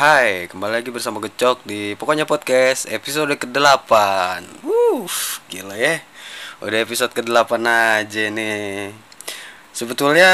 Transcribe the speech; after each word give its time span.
Hai, 0.00 0.48
kembali 0.48 0.80
lagi 0.80 0.88
bersama 0.88 1.20
Gecok 1.20 1.60
di 1.68 1.92
Pokoknya 1.92 2.24
Podcast 2.24 2.88
episode 2.88 3.36
ke-8 3.36 3.92
Wuh, 4.64 5.12
gila 5.52 5.76
ya. 5.76 6.00
Udah 6.64 6.80
episode 6.80 7.12
ke-8 7.12 7.60
aja 7.68 8.32
nih. 8.32 8.96
Sebetulnya 9.76 10.32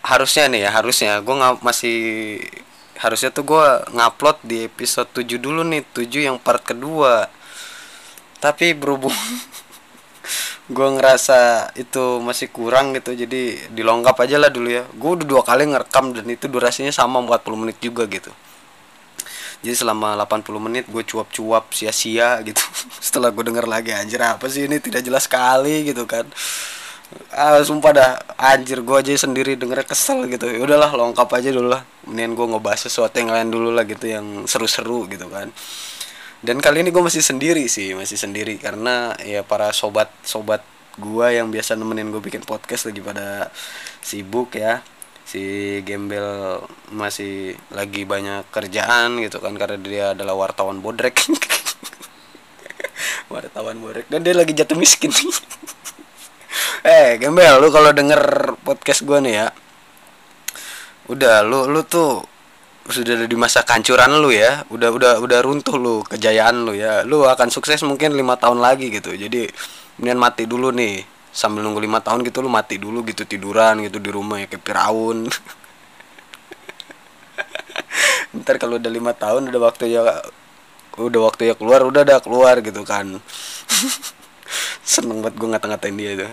harusnya 0.00 0.48
nih 0.48 0.64
ya, 0.64 0.70
harusnya. 0.72 1.20
Gue 1.20 1.36
nggak 1.36 1.60
masih 1.60 1.98
harusnya 2.96 3.36
tuh 3.36 3.44
gue 3.44 3.64
ngupload 3.92 4.40
di 4.40 4.64
episode 4.64 5.12
7 5.12 5.36
dulu 5.36 5.60
nih 5.60 5.84
7 5.84 6.32
yang 6.32 6.40
part 6.40 6.64
kedua. 6.64 7.28
Tapi 8.40 8.72
berhubung 8.72 9.12
gue 10.72 10.88
ngerasa 10.88 11.68
itu 11.76 12.16
masih 12.24 12.48
kurang 12.48 12.96
gitu 12.96 13.12
jadi 13.12 13.68
dilongkap 13.76 14.16
aja 14.24 14.40
lah 14.40 14.48
dulu 14.48 14.72
ya. 14.72 14.88
Gue 14.96 15.20
udah 15.20 15.26
dua 15.28 15.44
kali 15.44 15.68
ngerekam 15.68 16.16
dan 16.16 16.24
itu 16.32 16.48
durasinya 16.48 16.96
sama 16.96 17.20
40 17.20 17.60
menit 17.60 17.76
juga 17.84 18.08
gitu 18.08 18.32
jadi 19.60 19.76
selama 19.76 20.18
80 20.24 20.44
menit 20.58 20.84
gue 20.90 21.02
cuap-cuap 21.04 21.70
sia-sia 21.70 22.40
gitu. 22.42 22.60
Setelah 23.04 23.30
gue 23.30 23.44
denger 23.44 23.66
lagi 23.68 23.94
anjir 23.94 24.20
apa 24.20 24.48
sih 24.50 24.66
ini? 24.66 24.80
Tidak 24.80 25.04
jelas 25.04 25.28
sekali 25.28 25.86
gitu 25.86 26.08
kan. 26.08 26.26
Ah 27.30 27.62
sumpah 27.62 27.92
dah 27.94 28.10
anjir 28.34 28.82
gue 28.82 28.96
aja 28.96 29.14
sendiri 29.14 29.54
dengernya 29.54 29.86
kesel 29.86 30.26
gitu. 30.26 30.50
Ya 30.50 30.58
udahlah 30.64 30.90
lengkap 30.90 31.28
aja 31.30 31.48
dulu 31.54 31.68
lah. 31.70 31.82
Mendingan 32.08 32.32
gue 32.34 32.46
ngebahas 32.56 32.80
sesuatu 32.88 33.14
yang 33.20 33.30
lain 33.30 33.48
dulu 33.52 33.70
lah 33.70 33.84
gitu 33.86 34.08
yang 34.08 34.48
seru-seru 34.50 35.06
gitu 35.06 35.30
kan. 35.30 35.52
Dan 36.44 36.60
kali 36.60 36.84
ini 36.84 36.92
gue 36.92 37.00
masih 37.00 37.24
sendiri 37.24 37.64
sih 37.70 37.94
masih 37.94 38.18
sendiri. 38.18 38.58
Karena 38.58 39.14
ya 39.22 39.46
para 39.46 39.70
sobat 39.70 40.10
sobat 40.26 40.60
gue 40.94 41.26
yang 41.34 41.50
biasa 41.50 41.74
nemenin 41.74 42.10
gue 42.10 42.22
bikin 42.22 42.46
podcast 42.46 42.86
lagi 42.86 43.02
pada 43.02 43.50
sibuk 43.98 44.54
ya 44.54 44.84
si 45.24 45.80
gembel 45.82 46.60
masih 46.92 47.56
lagi 47.72 48.04
banyak 48.04 48.44
kerjaan 48.52 49.16
gitu 49.24 49.40
kan 49.40 49.56
karena 49.56 49.80
dia 49.80 50.04
adalah 50.12 50.36
wartawan 50.36 50.84
bodrek. 50.84 51.24
Wartawan 53.32 53.80
bodrek. 53.80 54.06
Dan 54.12 54.22
dia 54.22 54.36
lagi 54.36 54.52
jatuh 54.52 54.76
miskin. 54.76 55.10
Eh 56.84 57.16
gembel 57.16 57.64
lu 57.64 57.72
kalau 57.72 57.96
denger 57.96 58.20
podcast 58.60 59.08
gue 59.08 59.16
nih 59.24 59.40
ya 59.40 59.48
udah 61.08 61.44
lu 61.44 61.68
lu 61.68 61.84
tuh 61.84 62.24
sudah 62.84 63.24
di 63.24 63.36
masa 63.36 63.64
kancuran 63.64 64.20
lu 64.20 64.32
ya. 64.32 64.64
Udah 64.68 64.92
udah 64.92 65.12
udah 65.20 65.38
runtuh 65.40 65.76
lu 65.80 66.04
kejayaan 66.04 66.68
lu 66.68 66.76
ya. 66.76 67.04
Lu 67.08 67.24
akan 67.24 67.48
sukses 67.48 67.80
mungkin 67.84 68.12
lima 68.12 68.36
tahun 68.36 68.60
lagi 68.60 68.92
gitu. 68.92 69.16
Jadi 69.16 69.48
kemudian 69.96 70.20
mati 70.20 70.44
dulu 70.44 70.68
nih 70.74 71.13
sambil 71.34 71.66
nunggu 71.66 71.82
lima 71.82 71.98
tahun 71.98 72.22
gitu 72.22 72.38
lu 72.38 72.46
mati 72.46 72.78
dulu 72.78 73.02
gitu 73.02 73.26
tiduran 73.26 73.82
gitu 73.82 73.98
di 73.98 74.14
rumah 74.14 74.38
ya 74.38 74.46
kayak 74.46 74.62
Firaun. 74.62 75.26
Ntar 78.38 78.62
kalau 78.62 78.78
udah 78.78 78.86
lima 78.86 79.10
tahun 79.10 79.50
udah 79.50 79.60
waktu 79.66 79.90
ya 79.90 80.22
udah 80.94 81.20
waktu 81.26 81.50
ya 81.50 81.58
keluar 81.58 81.82
udah 81.82 82.06
ada 82.06 82.22
keluar 82.22 82.62
gitu 82.62 82.86
kan. 82.86 83.18
Seneng 84.86 85.26
banget 85.26 85.42
gue 85.42 85.48
ngata-ngatain 85.50 85.98
dia 85.98 86.14
tuh 86.14 86.30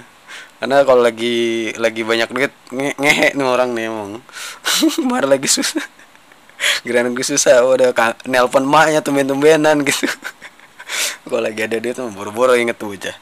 karena 0.61 0.85
kalau 0.85 1.01
lagi 1.01 1.73
lagi 1.81 2.05
banyak 2.05 2.29
duit 2.29 2.53
nge 2.69 2.93
ngehe 3.01 3.33
nih 3.33 3.47
orang 3.49 3.73
nih 3.73 3.89
emang. 3.89 4.21
Mar 5.09 5.25
lagi 5.25 5.49
susah 5.49 5.81
Gerakan 6.85 7.17
gue 7.17 7.25
susah 7.25 7.65
udah 7.65 7.89
nelpon 8.29 8.69
maknya 8.69 9.01
tumben-tumbenan 9.01 9.81
gitu. 9.81 10.05
Kalau 11.25 11.41
lagi 11.41 11.65
ada 11.65 11.81
dia 11.81 11.97
tuh 11.97 12.13
boro-boro 12.13 12.53
inget 12.53 12.77
tuh 12.77 12.93
bocah 12.93 13.17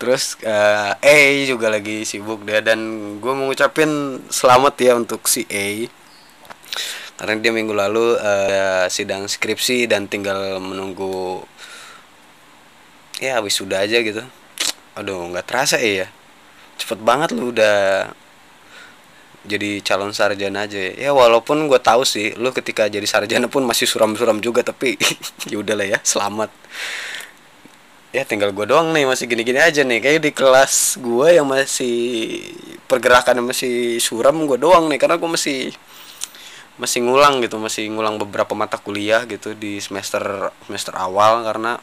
terus 0.00 0.40
uh, 0.48 0.96
A 0.96 1.18
juga 1.44 1.68
lagi 1.68 2.08
sibuk 2.08 2.40
dia 2.48 2.64
dan 2.64 2.80
gue 3.20 3.32
mau 3.36 3.52
ngucapin 3.52 4.16
selamat 4.32 4.74
ya 4.80 4.92
untuk 4.96 5.28
si 5.28 5.44
A. 5.52 5.84
Karena 7.20 7.36
dia 7.36 7.52
minggu 7.52 7.76
lalu 7.76 8.16
uh, 8.16 8.88
sidang 8.88 9.28
skripsi 9.28 9.84
dan 9.84 10.08
tinggal 10.08 10.56
menunggu 10.56 11.44
ya 13.20 13.44
wisuda 13.44 13.84
aja 13.84 14.00
gitu. 14.00 14.24
Aduh 14.96 15.28
nggak 15.28 15.44
terasa 15.44 15.76
ya. 15.76 16.08
Cepet 16.80 16.96
banget 17.04 17.36
lu 17.36 17.52
udah 17.52 18.08
jadi 19.44 19.84
calon 19.84 20.16
sarjana 20.16 20.64
aja. 20.64 20.80
Ya 20.96 21.12
walaupun 21.12 21.68
gue 21.68 21.76
tahu 21.76 22.08
sih 22.08 22.32
lu 22.40 22.56
ketika 22.56 22.88
jadi 22.88 23.04
sarjana 23.04 23.52
pun 23.52 23.68
masih 23.68 23.84
suram-suram 23.84 24.40
juga 24.40 24.64
tapi 24.64 24.96
ya 25.52 25.60
udahlah 25.60 25.84
ya 25.84 26.00
selamat 26.00 26.48
ya 28.10 28.26
tinggal 28.26 28.50
gue 28.50 28.66
doang 28.66 28.90
nih 28.90 29.06
masih 29.06 29.30
gini-gini 29.30 29.62
aja 29.62 29.86
nih. 29.86 30.02
Kayak 30.02 30.20
di 30.26 30.32
kelas 30.34 30.98
gue 30.98 31.38
yang 31.38 31.46
masih 31.46 31.96
pergerakan 32.90 33.46
masih 33.46 34.02
suram 34.02 34.46
gue 34.50 34.58
doang 34.58 34.90
nih. 34.90 34.98
Karena 34.98 35.16
gue 35.16 35.30
masih 35.30 35.70
masih 36.80 37.04
ngulang 37.04 37.44
gitu 37.44 37.60
masih 37.60 37.92
ngulang 37.92 38.16
beberapa 38.16 38.56
mata 38.56 38.80
kuliah 38.80 39.28
gitu 39.30 39.54
di 39.54 39.78
semester 39.78 40.50
semester 40.66 40.94
awal. 40.98 41.46
Karena 41.46 41.78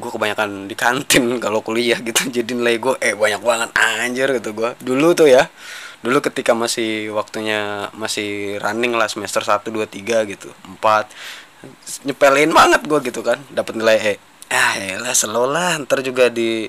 gue 0.00 0.08
kebanyakan 0.10 0.64
di 0.64 0.74
kantin 0.76 1.36
kalau 1.44 1.60
kuliah 1.60 2.00
gitu. 2.00 2.32
Jadi 2.32 2.56
nilai 2.56 2.80
gue 2.80 2.96
eh 3.04 3.12
banyak 3.12 3.44
banget. 3.44 3.68
Anjir 3.76 4.28
gitu 4.40 4.56
gue 4.56 4.72
dulu 4.80 5.12
tuh 5.12 5.28
ya 5.28 5.52
dulu 6.00 6.24
ketika 6.24 6.56
masih 6.56 7.12
waktunya 7.12 7.92
masih 7.92 8.56
running 8.64 8.96
lah 8.96 9.04
semester 9.04 9.44
1 9.44 9.68
2 9.68 9.84
3 9.84 10.32
gitu 10.32 10.48
4 10.80 12.08
nyepelin 12.08 12.56
banget 12.56 12.88
gue 12.88 12.98
gitu 13.04 13.20
kan. 13.20 13.36
Dapat 13.52 13.76
nilai 13.76 13.98
E 14.00 14.29
ah 14.50 14.74
lah 14.98 15.14
slow 15.14 15.46
lah. 15.46 15.78
Ntar 15.78 16.02
juga 16.02 16.26
di 16.28 16.66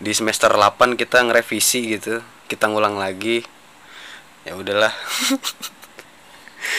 di 0.00 0.12
semester 0.12 0.50
8 0.50 0.96
kita 0.96 1.20
ngerevisi 1.22 2.00
gitu. 2.00 2.24
Kita 2.48 2.66
ngulang 2.72 2.96
lagi. 2.96 3.44
Ya 4.48 4.56
udahlah. 4.56 4.92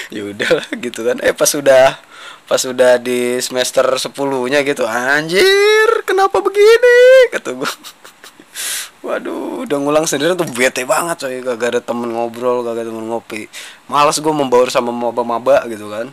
Ya 0.09 0.25
udahlah 0.25 0.65
gitu 0.81 1.05
kan. 1.05 1.21
Eh 1.21 1.29
pas 1.29 1.45
sudah 1.45 2.01
pas 2.49 2.61
udah 2.65 2.97
di 2.97 3.37
semester 3.37 3.85
10 3.85 4.09
nya 4.49 4.65
gitu. 4.65 4.81
Anjir 4.85 5.89
kenapa 6.09 6.41
begini? 6.41 6.97
Kata 7.29 7.53
gue 7.53 7.69
waduh 9.05 9.61
udah 9.61 9.77
ngulang 9.77 10.09
sendiri 10.09 10.33
tuh 10.33 10.49
bete 10.49 10.89
banget 10.89 11.21
coy. 11.21 11.37
Gak 11.37 11.69
ada 11.77 11.81
temen 11.85 12.09
ngobrol 12.17 12.65
gak 12.65 12.81
ada 12.81 12.89
temen 12.89 13.05
ngopi. 13.13 13.45
Malas 13.85 14.17
gue 14.17 14.33
membaur 14.33 14.73
sama 14.73 14.89
maba-maba 14.89 15.61
gitu 15.69 15.85
kan 15.93 16.09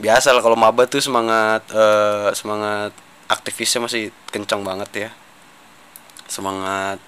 biasa 0.00 0.32
lah 0.32 0.40
kalau 0.40 0.56
maba 0.56 0.88
tuh 0.88 1.02
semangat 1.04 1.66
uh, 1.74 2.32
semangat 2.32 2.96
aktivisnya 3.28 3.84
masih 3.84 4.02
kencang 4.32 4.64
banget 4.64 4.90
ya. 5.08 5.10
Semangat 6.28 7.00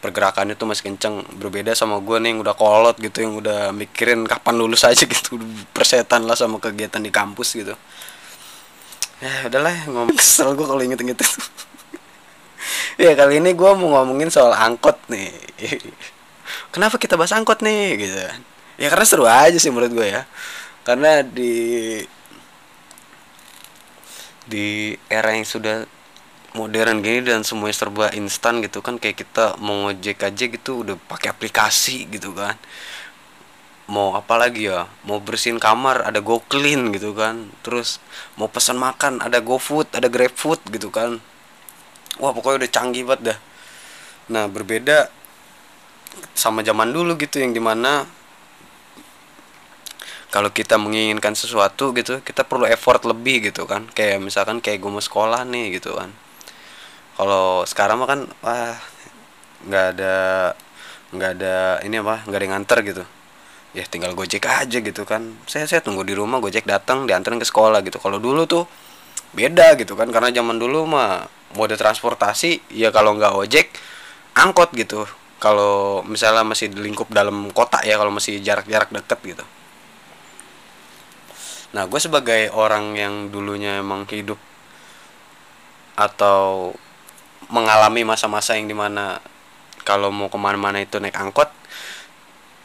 pergerakannya 0.00 0.56
tuh 0.56 0.68
masih 0.68 0.92
kenceng. 0.92 1.24
Berbeda 1.36 1.76
sama 1.76 2.00
gue 2.00 2.16
nih 2.20 2.36
yang 2.36 2.40
udah 2.40 2.54
kolot 2.56 2.96
gitu 2.96 3.24
yang 3.24 3.36
udah 3.36 3.72
mikirin 3.72 4.24
kapan 4.24 4.54
lulus 4.56 4.84
aja 4.84 5.04
gitu 5.04 5.36
persetan 5.76 6.24
lah 6.24 6.38
sama 6.38 6.56
kegiatan 6.60 7.02
di 7.02 7.12
kampus 7.12 7.56
gitu. 7.56 7.74
Ya 9.20 9.48
udahlah 9.48 9.88
ngomong 9.88 10.16
kesel 10.20 10.52
gue 10.56 10.66
kalau 10.66 10.80
inget-inget 10.80 11.20
itu. 11.20 11.28
Ya 12.96 13.12
kali 13.12 13.44
ini 13.44 13.52
gue 13.52 13.70
mau 13.76 13.92
ngomongin 13.92 14.32
soal 14.32 14.56
angkot 14.56 14.96
nih. 15.12 15.28
Kenapa 16.72 16.96
kita 16.96 17.12
bahas 17.12 17.28
angkot 17.36 17.60
nih 17.60 17.92
gitu. 18.00 18.16
Ya 18.80 18.88
karena 18.88 19.04
seru 19.04 19.28
aja 19.28 19.54
sih 19.60 19.68
menurut 19.68 19.92
gue 19.92 20.08
ya 20.16 20.24
karena 20.86 21.26
di 21.26 21.98
di 24.46 24.94
era 25.10 25.34
yang 25.34 25.42
sudah 25.42 25.82
modern 26.54 27.02
gini 27.02 27.26
dan 27.26 27.42
semuanya 27.42 27.74
serba 27.74 28.06
instan 28.14 28.62
gitu 28.62 28.78
kan 28.80 28.96
kayak 28.96 29.26
kita 29.26 29.58
mau 29.58 29.90
ngojek 29.90 30.22
aja 30.22 30.44
gitu 30.46 30.86
udah 30.86 30.96
pakai 31.10 31.34
aplikasi 31.34 32.06
gitu 32.08 32.30
kan. 32.32 32.54
Mau 33.86 34.14
apa 34.18 34.34
lagi 34.38 34.66
ya? 34.66 34.86
Mau 35.06 35.18
bersihin 35.18 35.58
kamar 35.58 36.06
ada 36.06 36.18
go 36.22 36.38
clean 36.46 36.94
gitu 36.94 37.12
kan. 37.12 37.50
Terus 37.66 37.98
mau 38.38 38.46
pesan 38.46 38.78
makan 38.78 39.18
ada 39.20 39.42
go 39.42 39.58
food 39.58 39.90
ada 39.90 40.06
grab 40.06 40.32
food 40.38 40.62
gitu 40.70 40.88
kan. 40.94 41.18
Wah 42.22 42.30
pokoknya 42.30 42.66
udah 42.66 42.70
canggih 42.72 43.04
banget 43.04 43.34
dah. 43.34 43.38
Nah 44.32 44.46
berbeda 44.46 45.10
sama 46.32 46.64
zaman 46.64 46.94
dulu 46.94 47.18
gitu 47.20 47.42
yang 47.42 47.52
di 47.52 47.60
mana 47.60 48.08
kalau 50.36 50.52
kita 50.52 50.76
menginginkan 50.76 51.32
sesuatu 51.32 51.96
gitu 51.96 52.20
kita 52.20 52.44
perlu 52.44 52.68
effort 52.68 53.00
lebih 53.08 53.48
gitu 53.48 53.64
kan. 53.64 53.88
Kayak 53.96 54.20
misalkan 54.20 54.60
kayak 54.60 54.84
gue 54.84 54.92
mau 54.92 55.00
sekolah 55.00 55.48
nih 55.48 55.80
gitu 55.80 55.96
kan. 55.96 56.12
Kalau 57.16 57.64
sekarang 57.64 58.04
mah 58.04 58.04
kan 58.04 58.20
wah 58.44 58.76
nggak 59.64 59.86
ada 59.96 60.16
nggak 61.16 61.30
ada 61.40 61.56
ini 61.88 61.96
apa 62.04 62.28
nggak 62.28 62.36
ada 62.36 62.44
yang 62.44 62.52
nganter 62.52 62.78
gitu. 62.84 63.04
Ya 63.72 63.88
tinggal 63.88 64.12
gojek 64.12 64.44
aja 64.44 64.76
gitu 64.84 65.08
kan. 65.08 65.40
Saya 65.48 65.64
saya 65.64 65.80
tunggu 65.80 66.04
di 66.04 66.12
rumah 66.12 66.36
gojek 66.44 66.68
datang 66.68 67.08
diantarin 67.08 67.40
ke 67.40 67.48
sekolah 67.48 67.80
gitu. 67.80 67.96
Kalau 67.96 68.20
dulu 68.20 68.44
tuh 68.44 68.68
beda 69.32 69.72
gitu 69.80 69.96
kan. 69.96 70.12
Karena 70.12 70.28
zaman 70.36 70.60
dulu 70.60 70.84
mah 70.84 71.24
mode 71.56 71.80
transportasi 71.80 72.76
ya 72.76 72.92
kalau 72.92 73.16
nggak 73.16 73.32
ojek 73.40 73.72
angkot 74.36 74.68
gitu. 74.76 75.08
Kalau 75.40 76.04
misalnya 76.04 76.44
masih 76.44 76.68
di 76.68 76.84
lingkup 76.84 77.08
dalam 77.08 77.48
kota 77.56 77.80
ya 77.88 77.96
kalau 77.96 78.12
masih 78.12 78.36
jarak-jarak 78.44 78.92
deket 78.92 79.20
gitu 79.32 79.46
nah 81.74 81.88
gue 81.88 82.00
sebagai 82.00 82.52
orang 82.54 82.94
yang 82.94 83.14
dulunya 83.30 83.82
emang 83.82 84.06
hidup 84.10 84.38
atau 85.96 86.74
mengalami 87.48 88.04
masa-masa 88.04 88.54
yang 88.58 88.68
di 88.68 88.76
mana 88.76 89.18
kalau 89.86 90.10
mau 90.10 90.26
ke 90.26 90.38
mana-mana 90.38 90.82
itu 90.82 90.98
naik 90.98 91.16
angkot 91.16 91.48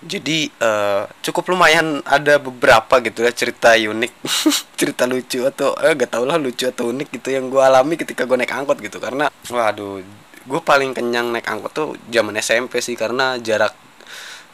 jadi 0.02 0.50
uh, 0.58 1.06
cukup 1.22 1.54
lumayan 1.54 2.02
ada 2.10 2.42
beberapa 2.42 2.98
gitu 3.06 3.22
ya 3.22 3.30
cerita 3.30 3.78
unik 3.78 4.14
cerita 4.82 5.06
lucu 5.06 5.46
atau 5.46 5.78
eh 5.78 5.94
gak 5.94 6.18
tau 6.18 6.26
lah 6.26 6.42
lucu 6.42 6.66
atau 6.66 6.90
unik 6.90 7.22
gitu 7.22 7.30
yang 7.38 7.54
gue 7.54 7.62
alami 7.62 8.02
ketika 8.02 8.26
gue 8.26 8.34
naik 8.34 8.50
angkot 8.50 8.82
gitu. 8.82 8.98
Karena 8.98 9.30
waduh 9.54 10.02
gue 10.42 10.62
paling 10.66 10.98
kenyang 10.98 11.30
naik 11.30 11.46
angkot 11.46 11.72
tuh 11.78 11.88
zaman 12.10 12.34
SMP 12.42 12.82
sih 12.82 12.98
karena 12.98 13.38
jarak 13.38 13.78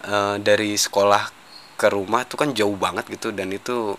uh, 0.03 0.35
dari 0.35 0.75
sekolah 0.75 1.31
ke 1.79 1.87
rumah 1.95 2.27
tuh 2.27 2.35
kan 2.43 2.51
jauh 2.51 2.75
banget 2.75 3.07
gitu 3.07 3.31
dan 3.31 3.47
itu 3.55 3.95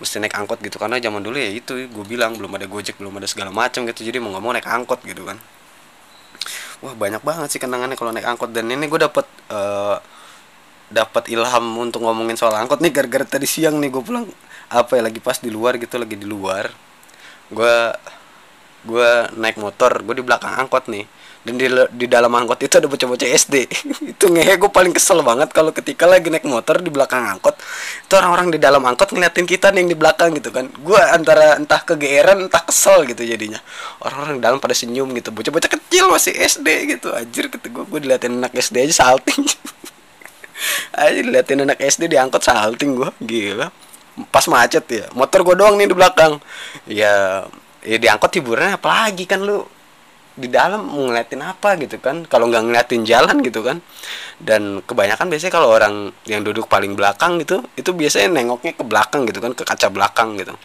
mesti 0.00 0.16
naik 0.18 0.34
angkot 0.34 0.58
gitu. 0.64 0.80
Karena 0.80 0.96
zaman 0.96 1.20
dulu 1.20 1.36
ya 1.36 1.52
itu 1.52 1.86
gue 1.86 2.04
bilang 2.08 2.34
belum 2.34 2.56
ada 2.56 2.66
gojek 2.66 2.96
belum 2.98 3.20
ada 3.20 3.28
segala 3.28 3.52
macam 3.52 3.84
gitu. 3.84 4.00
Jadi 4.02 4.16
mau 4.18 4.32
nggak 4.32 4.42
mau 4.42 4.52
naik 4.56 4.66
angkot 4.66 5.00
gitu 5.04 5.28
kan. 5.28 5.36
Wah 6.80 6.96
banyak 6.96 7.20
banget 7.20 7.48
sih 7.52 7.60
kenangannya 7.60 7.94
kalau 8.00 8.10
naik 8.10 8.24
angkot. 8.24 8.50
Dan 8.50 8.72
ini 8.72 8.88
gue 8.88 9.00
dapet 9.00 9.28
uh, 9.52 10.00
dapat 10.90 11.30
ilham 11.30 11.64
untuk 11.76 12.02
ngomongin 12.02 12.34
soal 12.40 12.56
angkot 12.56 12.80
nih. 12.80 12.90
Gara-gara 12.90 13.28
tadi 13.28 13.44
siang 13.44 13.76
nih 13.78 13.92
gue 13.92 14.02
pulang 14.02 14.24
apa 14.72 14.96
ya 14.96 15.02
lagi 15.04 15.20
pas 15.20 15.36
di 15.36 15.52
luar 15.52 15.76
gitu 15.76 16.00
lagi 16.00 16.16
di 16.16 16.24
luar. 16.24 16.72
Gue 17.52 17.76
gue 18.80 19.10
naik 19.36 19.60
motor 19.60 20.00
gue 20.00 20.14
di 20.16 20.24
belakang 20.24 20.56
angkot 20.56 20.88
nih. 20.88 21.04
Dan 21.40 21.56
di, 21.56 21.72
di 21.96 22.04
dalam 22.04 22.28
angkot 22.36 22.60
itu 22.60 22.76
ada 22.76 22.84
bocah-bocah 22.84 23.24
SD 23.24 23.64
itu 24.12 24.24
ngehe 24.28 24.60
gue 24.60 24.68
paling 24.68 24.92
kesel 24.92 25.24
banget 25.24 25.48
kalau 25.56 25.72
ketika 25.72 26.04
lagi 26.04 26.28
naik 26.28 26.44
motor 26.44 26.84
di 26.84 26.92
belakang 26.92 27.24
angkot 27.24 27.56
itu 28.10 28.18
orang-orang 28.18 28.50
di 28.50 28.58
dalam 28.58 28.82
angkot 28.82 29.14
ngeliatin 29.14 29.46
kita 29.46 29.70
nih 29.70 29.86
yang 29.86 29.90
di 29.94 29.98
belakang 30.02 30.34
gitu 30.34 30.50
kan. 30.50 30.66
Gue 30.82 30.98
antara 30.98 31.54
entah 31.54 31.78
kegeeran 31.78 32.50
entah 32.50 32.58
kesel 32.66 33.06
gitu 33.06 33.22
jadinya. 33.22 33.62
Orang-orang 34.02 34.42
di 34.42 34.42
dalam 34.42 34.58
pada 34.58 34.74
senyum 34.74 35.14
gitu. 35.14 35.30
Bocah-bocah 35.30 35.70
kecil 35.70 36.10
masih 36.10 36.34
SD 36.34 36.98
gitu. 36.98 37.14
Anjir 37.14 37.46
gitu 37.46 37.62
gue 37.70 37.84
gue 37.86 37.98
diliatin 38.02 38.34
anak 38.42 38.50
SD 38.58 38.90
aja 38.90 39.06
salting. 39.06 39.46
Aja 40.98 41.22
diliatin 41.22 41.62
anak 41.62 41.78
SD 41.78 42.10
diangkut 42.10 42.42
salting 42.42 42.98
gue 42.98 43.14
gila. 43.22 43.70
Pas 44.34 44.42
macet 44.50 44.82
ya. 44.90 45.06
Motor 45.14 45.46
gue 45.46 45.54
doang 45.62 45.78
nih 45.78 45.86
di 45.86 45.94
belakang. 45.94 46.42
Ya 46.90 47.46
ya 47.86 47.94
diangkut 47.94 48.34
hiburannya 48.34 48.74
apalagi 48.74 49.22
kan 49.22 49.38
lu 49.38 49.62
di 50.40 50.48
dalam 50.48 50.88
ngeliatin 50.88 51.44
apa 51.44 51.76
gitu 51.76 52.00
kan. 52.00 52.24
Kalau 52.24 52.48
nggak 52.48 52.64
ngeliatin 52.64 53.04
jalan 53.04 53.44
gitu 53.44 53.60
kan. 53.60 53.84
Dan 54.40 54.80
kebanyakan 54.80 55.28
biasanya 55.28 55.52
kalau 55.52 55.68
orang 55.68 56.08
yang 56.24 56.40
duduk 56.40 56.64
paling 56.64 56.96
belakang 56.96 57.36
gitu 57.44 57.60
itu 57.76 57.92
biasanya 57.92 58.40
nengoknya 58.40 58.72
ke 58.72 58.84
belakang 58.88 59.28
gitu 59.28 59.44
kan 59.44 59.52
ke 59.52 59.62
kaca 59.68 59.92
belakang 59.92 60.40
gitu. 60.40 60.56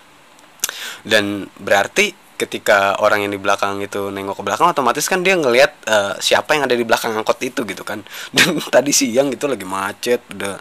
Dan 1.03 1.51
berarti 1.59 2.15
ketika 2.35 2.99
orang 2.99 3.23
yang 3.23 3.31
di 3.31 3.39
belakang 3.39 3.79
itu 3.79 4.11
nengok 4.11 4.39
ke 4.39 4.43
belakang 4.43 4.67
otomatis 4.67 5.07
kan 5.07 5.23
dia 5.23 5.39
ngelihat 5.39 5.71
uh, 5.87 6.13
siapa 6.19 6.51
yang 6.55 6.67
ada 6.67 6.75
di 6.75 6.83
belakang 6.83 7.15
angkot 7.15 7.39
itu 7.43 7.63
gitu 7.63 7.83
kan. 7.83 8.03
Dan 8.35 8.59
tadi 8.71 8.91
siang 8.91 9.31
gitu 9.31 9.47
lagi 9.47 9.63
macet 9.63 10.23
udah 10.31 10.59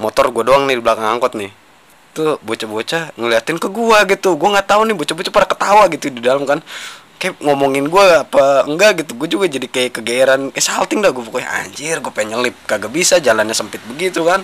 motor 0.00 0.32
gue 0.32 0.44
doang 0.44 0.64
nih 0.68 0.80
di 0.80 0.82
belakang 0.84 1.08
angkot 1.08 1.36
nih. 1.36 1.52
Tuh 2.12 2.36
bocah-bocah 2.44 3.16
ngeliatin 3.16 3.56
ke 3.56 3.72
gua 3.72 4.04
gitu. 4.04 4.36
Gua 4.36 4.52
nggak 4.52 4.68
tahu 4.68 4.84
nih 4.84 4.96
bocah-bocah 5.00 5.32
pada 5.32 5.48
ketawa 5.48 5.82
gitu 5.88 6.12
di 6.12 6.20
dalam 6.20 6.44
kan 6.44 6.60
kayak 7.22 7.38
ngomongin 7.38 7.86
gue 7.86 8.02
apa 8.18 8.66
enggak 8.66 9.06
gitu. 9.06 9.14
Gue 9.14 9.28
juga 9.30 9.46
jadi 9.46 9.70
kayak 9.70 10.02
kegeeran 10.02 10.40
kayak 10.50 10.66
salting 10.66 10.98
dah 10.98 11.14
gue 11.14 11.22
pokoknya. 11.22 11.46
Anjir 11.62 12.02
gue 12.02 12.10
pengen 12.10 12.34
nyelip. 12.34 12.58
Kagak 12.66 12.90
bisa 12.90 13.22
jalannya 13.22 13.54
sempit 13.54 13.78
begitu 13.86 14.26
kan. 14.26 14.42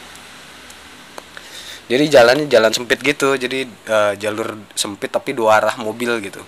Jadi 1.90 2.04
jalannya 2.06 2.46
jalan 2.46 2.70
sempit 2.70 3.02
gitu. 3.02 3.34
Jadi 3.34 3.66
uh, 3.90 4.14
jalur 4.14 4.62
sempit 4.78 5.10
tapi 5.10 5.34
dua 5.34 5.58
arah 5.58 5.74
mobil 5.82 6.22
gitu. 6.22 6.38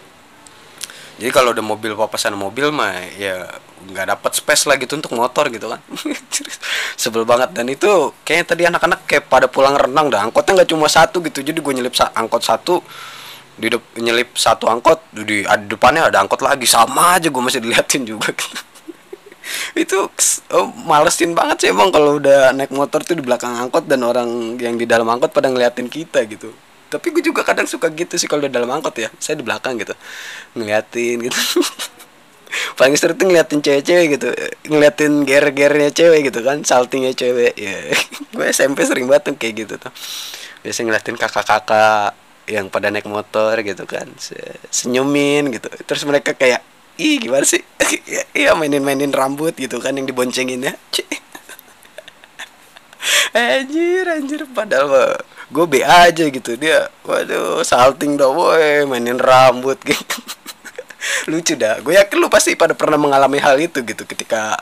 Jadi 1.19 1.31
kalau 1.35 1.51
udah 1.51 1.67
mobil 1.67 1.99
papasan 1.99 2.39
mobil 2.39 2.71
mah 2.71 2.95
ya 3.19 3.51
nggak 3.91 4.07
dapat 4.15 4.33
space 4.39 4.71
lah 4.71 4.79
gitu 4.79 4.95
untuk 4.95 5.11
motor 5.19 5.51
gitu 5.51 5.67
kan. 5.67 5.83
Sebel 7.03 7.27
banget. 7.27 7.51
Dan 7.59 7.75
itu 7.75 8.15
kayaknya 8.23 8.47
tadi 8.47 8.63
anak-anak 8.71 9.03
kayak 9.03 9.27
pada 9.27 9.51
pulang 9.51 9.75
renang 9.75 10.07
dah. 10.07 10.31
Angkotnya 10.31 10.63
nggak 10.63 10.71
cuma 10.71 10.87
satu 10.87 11.19
gitu. 11.27 11.43
Jadi 11.43 11.59
gue 11.59 11.73
nyelip 11.75 11.99
angkot 12.15 12.47
satu 12.47 12.79
di 13.59 13.67
nyelip 14.01 14.37
satu 14.37 14.71
angkot 14.71 15.11
di, 15.11 15.23
di 15.27 15.39
depannya 15.45 16.09
ada 16.13 16.23
angkot 16.23 16.41
lagi. 16.45 16.69
Sama 16.69 17.19
aja 17.19 17.27
gue 17.27 17.43
masih 17.43 17.61
diliatin 17.63 18.07
juga. 18.07 18.31
Itu 19.75 20.11
oh, 20.55 20.67
malesin 20.87 21.35
banget 21.35 21.67
sih 21.67 21.69
emang 21.75 21.91
kalau 21.91 22.23
udah 22.23 22.55
naik 22.55 22.71
motor 22.71 23.03
tuh 23.03 23.19
di 23.19 23.25
belakang 23.25 23.57
angkot 23.57 23.87
dan 23.91 24.07
orang 24.07 24.59
yang 24.59 24.79
di 24.79 24.87
dalam 24.87 25.07
angkot 25.11 25.35
pada 25.35 25.51
ngeliatin 25.51 25.91
kita 25.91 26.23
gitu. 26.31 26.55
Tapi 26.91 27.07
gue 27.15 27.23
juga 27.23 27.47
kadang 27.47 27.71
suka 27.71 27.87
gitu 27.95 28.19
sih 28.19 28.27
kalau 28.27 28.47
di 28.47 28.53
dalam 28.53 28.71
angkot 28.71 28.95
ya. 28.99 29.09
Saya 29.19 29.39
di 29.39 29.45
belakang 29.47 29.79
gitu 29.79 29.95
ngeliatin 30.59 31.17
gitu. 31.27 31.39
Paling 32.79 32.99
seru 32.99 33.15
tuh 33.15 33.31
ngeliatin 33.31 33.63
cewek-cewek 33.63 34.07
gitu. 34.19 34.29
Ngeliatin 34.67 35.23
ger-gernya 35.23 35.91
cewek 35.95 36.31
gitu 36.31 36.41
kan 36.43 36.63
saltingnya 36.67 37.15
cewek. 37.15 37.55
Ya 37.61 37.77
gue 38.31 38.47
SMP 38.55 38.87
sering 38.87 39.11
banget 39.11 39.31
tuh 39.31 39.35
kayak 39.37 39.55
gitu 39.67 39.75
tuh. 39.77 39.93
Biasanya 40.63 40.95
ngeliatin 40.95 41.17
kakak-kakak 41.19 42.15
yang 42.51 42.67
pada 42.67 42.91
naik 42.91 43.07
motor 43.07 43.55
gitu 43.63 43.87
kan. 43.87 44.11
Senyumin 44.75 45.55
gitu. 45.55 45.71
Terus 45.87 46.03
mereka 46.03 46.35
kayak 46.35 46.61
ih 46.99 47.23
gimana 47.23 47.47
sih? 47.47 47.63
Iya 48.31 48.55
mainin-mainin 48.55 49.11
rambut 49.11 49.55
gitu 49.59 49.83
kan 49.83 49.95
yang 49.95 50.07
diboncengin 50.07 50.63
ya. 50.63 50.75
Anjir 53.35 54.07
anjir. 54.07 54.47
Padahal 54.51 55.19
gue 55.51 55.65
be 55.67 55.83
aja 55.83 56.27
gitu. 56.27 56.55
Dia 56.59 56.91
waduh 57.07 57.63
salting 57.63 58.19
dong 58.19 58.35
boy 58.39 58.87
mainin 58.91 59.19
rambut. 59.19 59.79
Gitu. 59.89 60.19
Lucu 61.33 61.57
dah. 61.57 61.81
Gue 61.81 61.97
yakin 61.97 62.17
lu 62.21 62.29
pasti 62.29 62.55
pada 62.55 62.77
pernah 62.77 63.01
mengalami 63.01 63.41
hal 63.41 63.57
itu 63.57 63.81
gitu. 63.81 64.05
Ketika 64.05 64.61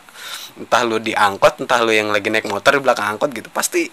entah 0.58 0.82
lu 0.82 0.98
diangkot 0.98 1.62
entah 1.62 1.80
lu 1.86 1.94
yang 1.94 2.10
lagi 2.10 2.28
naik 2.28 2.50
motor 2.50 2.76
di 2.76 2.82
belakang 2.82 3.14
angkot 3.14 3.30
gitu 3.30 3.46
pasti 3.54 3.86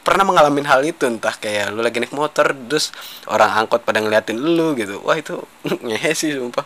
pernah 0.00 0.24
mengalami 0.24 0.64
hal 0.64 0.80
itu 0.82 1.04
entah 1.04 1.32
kayak 1.36 1.76
lu 1.76 1.84
lagi 1.84 2.00
naik 2.00 2.16
motor 2.16 2.56
terus 2.66 2.92
orang 3.28 3.52
angkot 3.64 3.84
pada 3.84 4.00
ngeliatin 4.00 4.40
lu 4.40 4.72
gitu. 4.76 5.00
Wah 5.04 5.16
itu 5.16 5.36
ngehe 5.86 6.12
sih 6.16 6.32
sumpah. 6.36 6.64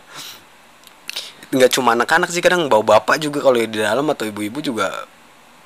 Nggak 1.51 1.71
cuma 1.75 1.93
anak-anak 1.93 2.31
sih 2.31 2.41
kadang 2.41 2.71
bawa 2.71 2.97
bapak 2.97 3.19
juga 3.19 3.43
kalau 3.43 3.59
di 3.59 3.79
dalam 3.79 4.07
atau 4.11 4.25
ibu-ibu 4.27 4.63
juga 4.63 5.05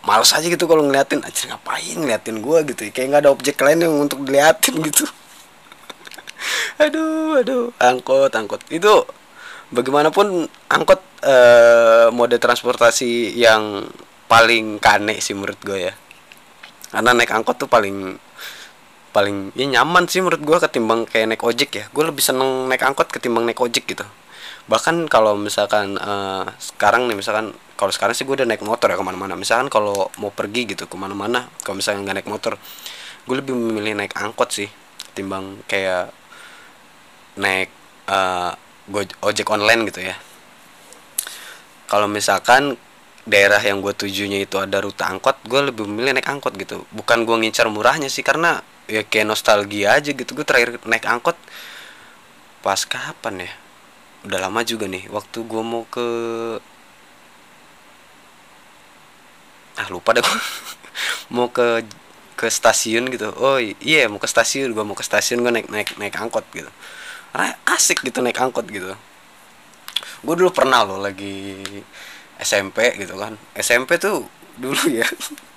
males 0.03 0.31
aja 0.31 0.47
gitu 0.47 0.65
kalau 0.65 0.87
ngeliatin 0.87 1.21
aja 1.21 1.53
ngapain 1.53 1.97
ngeliatin 1.97 2.41
gua? 2.41 2.65
gitu. 2.65 2.89
Kayak 2.89 3.07
nggak 3.15 3.21
ada 3.25 3.31
objek 3.31 3.55
lain 3.61 3.79
yang 3.85 3.93
untuk 3.95 4.25
diliatin 4.25 4.75
gitu. 4.89 5.05
Aduh 6.81 7.39
aduh. 7.39 7.65
Angkot 7.77 8.33
angkot. 8.33 8.65
Itu 8.73 9.05
bagaimanapun 9.69 10.49
angkot 10.73 11.01
eh, 11.21 12.09
mode 12.09 12.41
transportasi 12.41 13.37
yang 13.37 13.85
paling 14.29 14.77
kane 14.77 15.17
sih 15.21 15.33
menurut 15.33 15.57
gue 15.65 15.89
ya 15.89 15.93
karena 16.89 17.11
naik 17.13 17.31
angkot 17.33 17.55
tuh 17.61 17.69
paling 17.69 18.17
paling 19.09 19.49
ya 19.57 19.65
nyaman 19.65 20.05
sih 20.05 20.21
menurut 20.21 20.41
gue 20.41 20.57
ketimbang 20.61 21.05
kayak 21.09 21.33
naik 21.33 21.43
ojek 21.45 21.69
ya. 21.73 21.85
Gue 21.89 22.05
lebih 22.05 22.21
seneng 22.21 22.69
naik 22.69 22.81
angkot 22.85 23.09
ketimbang 23.09 23.45
naik 23.45 23.57
ojek 23.61 23.85
gitu. 23.89 24.05
Bahkan 24.69 25.09
kalau 25.09 25.33
misalkan 25.33 25.97
uh, 25.97 26.45
sekarang 26.61 27.09
nih 27.09 27.17
misalkan 27.17 27.57
kalau 27.73 27.89
sekarang 27.89 28.13
sih 28.13 28.25
gue 28.25 28.37
udah 28.37 28.47
naik 28.49 28.61
motor 28.61 28.89
ya 28.89 28.97
ke 28.97 29.05
mana-mana. 29.05 29.33
Misalkan 29.33 29.69
kalau 29.73 30.13
mau 30.21 30.29
pergi 30.29 30.69
gitu 30.69 30.85
ke 30.85 30.95
mana-mana 30.97 31.49
kalau 31.65 31.81
misalkan 31.81 32.05
nggak 32.05 32.21
naik 32.21 32.29
motor 32.29 32.53
gue 33.25 33.35
lebih 33.37 33.53
memilih 33.53 33.93
naik 33.93 34.17
angkot 34.17 34.49
sih 34.49 34.69
ketimbang 35.13 35.61
kayak 35.69 36.09
naik 37.37 37.69
uh, 38.09 38.53
ojek 39.21 39.45
online 39.49 39.89
gitu 39.89 40.05
ya. 40.05 40.17
Kalau 41.89 42.05
misalkan 42.05 42.77
daerah 43.29 43.61
yang 43.61 43.79
gue 43.85 43.93
tujunya 43.93 44.41
itu 44.43 44.57
ada 44.57 44.81
rute 44.81 45.05
angkot 45.05 45.37
gue 45.45 45.61
lebih 45.69 45.85
memilih 45.85 46.17
naik 46.17 46.27
angkot 46.27 46.53
gitu. 46.57 46.83
Bukan 46.91 47.23
gue 47.23 47.35
ngincar 47.45 47.69
murahnya 47.69 48.09
sih 48.09 48.25
karena 48.25 48.59
ya 48.89 49.05
kayak 49.05 49.29
nostalgia 49.29 49.95
aja 49.95 50.11
gitu. 50.11 50.33
Gue 50.33 50.43
terakhir 50.43 50.81
naik 50.89 51.05
angkot 51.05 51.37
pas 52.65 52.81
kapan 52.83 53.47
ya? 53.47 53.51
Udah 54.27 54.39
lama 54.49 54.59
juga 54.65 54.89
nih 54.89 55.07
waktu 55.13 55.37
gue 55.45 55.61
mau 55.63 55.85
ke 55.87 56.07
ah 59.79 59.87
lupa 59.87 60.11
deh 60.11 60.19
gue 60.25 60.39
mau 61.35 61.47
ke 61.53 61.85
ke 62.35 62.47
stasiun 62.49 63.07
gitu. 63.13 63.29
Oh 63.37 63.61
iya 63.61 64.09
mau 64.09 64.17
ke 64.17 64.27
stasiun. 64.27 64.73
Gue 64.73 64.83
mau 64.83 64.97
ke 64.97 65.05
stasiun 65.05 65.45
gue 65.45 65.53
naik 65.53 65.67
naik 65.69 65.89
naik 66.01 66.15
angkot 66.17 66.43
gitu. 66.51 66.71
Asik 67.69 68.01
gitu 68.03 68.19
naik 68.25 68.41
angkot 68.41 68.65
gitu. 68.67 68.97
Gue 70.25 70.35
dulu 70.35 70.51
pernah 70.51 70.83
loh 70.83 70.99
lagi 70.99 71.63
SMP 72.39 72.95
gitu 72.95 73.19
kan. 73.19 73.35
SMP 73.53 73.99
tuh 73.99 74.23
dulu 74.59 74.91
ya 74.91 75.07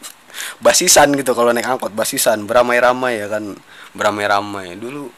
basisan 0.65 1.15
gitu 1.15 1.35
kalau 1.35 1.51
naik 1.55 1.67
angkot 1.67 1.95
basisan 1.95 2.47
beramai-ramai 2.47 3.23
ya 3.23 3.27
kan 3.31 3.55
beramai-ramai. 3.95 4.75
Dulu 4.75 5.09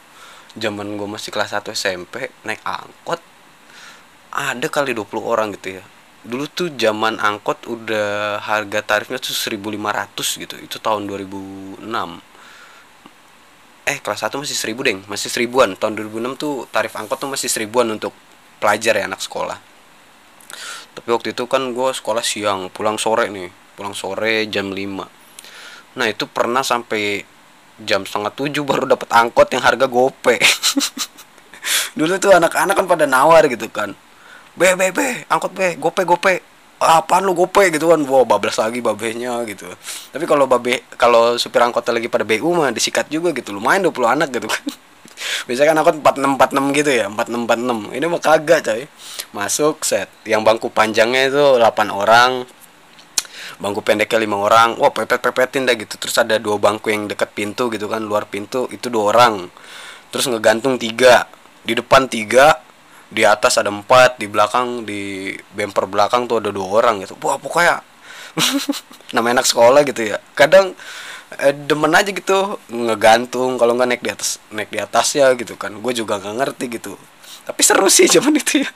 zaman 0.55 0.95
gue 0.95 1.07
masih 1.09 1.33
kelas 1.33 1.57
1 1.57 1.73
SMP 1.73 2.29
naik 2.45 2.61
angkot 2.63 3.19
ada 4.35 4.67
kali 4.69 4.93
20 4.93 5.09
orang 5.25 5.51
gitu 5.57 5.81
ya. 5.81 5.83
Dulu 6.25 6.45
tuh 6.49 6.69
zaman 6.73 7.17
angkot 7.17 7.65
udah 7.65 8.41
harga 8.41 8.81
tarifnya 8.85 9.17
tuh 9.17 9.33
1500 9.33 10.41
gitu 10.41 10.55
itu 10.61 10.77
tahun 10.77 11.09
2006 11.09 11.81
eh 13.85 14.01
kelas 14.01 14.21
1 14.25 14.41
masih 14.41 14.57
1000 14.57 14.85
deng. 14.85 14.99
Masih 15.09 15.29
seribuan. 15.33 15.73
Tahun 15.77 15.93
2006 15.97 16.41
tuh 16.41 16.65
tarif 16.69 16.93
angkot 16.97 17.17
tuh 17.21 17.29
masih 17.29 17.49
seribuan 17.49 17.89
untuk 17.89 18.13
pelajar 18.57 18.97
ya 18.97 19.05
anak 19.05 19.21
sekolah 19.21 19.74
tapi 20.95 21.11
waktu 21.11 21.35
itu 21.35 21.43
kan 21.45 21.75
gue 21.75 21.89
sekolah 21.91 22.23
siang 22.23 22.71
pulang 22.71 22.95
sore 22.95 23.27
nih 23.27 23.51
pulang 23.75 23.93
sore 23.93 24.47
jam 24.47 24.71
5 24.71 25.99
nah 25.99 26.05
itu 26.07 26.25
pernah 26.31 26.63
sampai 26.63 27.35
jam 27.83 28.07
setengah 28.07 28.31
tujuh 28.31 28.63
baru 28.63 28.87
dapat 28.87 29.11
angkot 29.11 29.51
yang 29.51 29.63
harga 29.65 29.87
gope. 29.91 30.39
Dulu 31.97 32.15
tuh 32.21 32.31
anak-anak 32.31 32.75
kan 32.77 32.85
pada 32.87 33.03
nawar 33.03 33.43
gitu 33.51 33.67
kan. 33.67 33.91
Be 34.55 34.71
be 34.79 34.95
be 34.95 35.27
angkot 35.27 35.51
be 35.51 35.75
gope 35.75 36.07
gope. 36.07 36.39
Apaan 36.79 37.27
lu 37.27 37.35
gope? 37.35 37.67
Gitu 37.67 37.91
kan. 37.91 37.99
Wow 38.07 38.23
bablas 38.23 38.55
lagi 38.55 38.79
babehnya 38.79 39.43
gitu. 39.43 39.67
Tapi 40.15 40.23
kalau 40.23 40.47
babe 40.47 40.87
kalau 40.95 41.35
supir 41.35 41.59
angkotnya 41.59 41.99
lagi 41.99 42.07
pada 42.07 42.23
BU 42.23 42.47
mah 42.55 42.71
disikat 42.71 43.11
juga 43.11 43.35
gitu. 43.35 43.51
Lumayan 43.51 43.91
20 43.91 44.15
anak 44.15 44.29
gitu 44.31 44.47
kan 44.47 44.63
biasanya 45.47 45.71
kan 45.71 45.77
angkot 45.81 45.95
4646 46.01 46.77
gitu 46.79 46.91
ya 46.91 47.05
4646 47.07 47.95
ini 47.95 48.05
mah 48.05 48.21
kagak 48.21 48.59
coy. 48.65 48.83
Masuk 49.31 49.83
set. 49.83 50.07
Yang 50.27 50.41
bangku 50.47 50.67
panjangnya 50.71 51.31
itu 51.31 51.43
8 51.59 51.91
orang. 51.91 52.47
Bangku 53.55 53.79
pendeknya 53.79 54.19
lima 54.19 54.37
orang. 54.39 54.75
Wah 54.75 54.91
pepet 54.91 55.23
pepetin 55.23 55.63
dah 55.63 55.75
gitu. 55.75 55.95
Terus 55.95 56.15
ada 56.19 56.35
dua 56.35 56.59
bangku 56.59 56.91
yang 56.91 57.07
dekat 57.07 57.31
pintu 57.31 57.71
gitu 57.71 57.87
kan 57.87 58.03
luar 58.03 58.27
pintu. 58.27 58.67
Itu 58.67 58.91
dua 58.91 59.15
orang. 59.15 59.47
Terus 60.11 60.27
ngegantung 60.27 60.75
tiga. 60.75 61.27
Di 61.63 61.71
depan 61.71 62.11
tiga 62.11 62.59
di 63.05 63.23
atas 63.23 63.55
ada 63.61 63.71
empat 63.71 64.17
di 64.19 64.27
belakang 64.27 64.83
di 64.83 65.31
bumper 65.55 65.87
belakang 65.87 66.27
tuh 66.27 66.43
ada 66.43 66.51
dua 66.51 66.83
orang 66.83 67.05
gitu. 67.07 67.15
Wah 67.23 67.39
pokoknya 67.39 67.79
nama 69.15 69.27
enak 69.39 69.45
sekolah 69.47 69.81
gitu 69.87 70.15
ya. 70.15 70.17
Kadang 70.35 70.75
eh, 71.41 71.53
demen 71.53 71.91
aja 71.91 72.09
gitu 72.09 72.59
ngegantung 72.69 73.57
kalau 73.57 73.73
nggak 73.73 73.87
naik 73.89 74.03
di 74.05 74.11
atas 74.13 74.37
naik 74.53 74.69
di 74.69 74.79
atas 74.81 75.17
ya 75.17 75.33
gitu 75.33 75.57
kan. 75.57 75.73
Gue 75.81 75.93
juga 75.95 76.21
nggak 76.21 76.35
ngerti 76.41 76.65
gitu. 76.79 76.93
Tapi 77.45 77.61
seru 77.61 77.87
sih 77.89 78.09
zaman 78.15 78.37
itu 78.37 78.63
ya. 78.65 78.69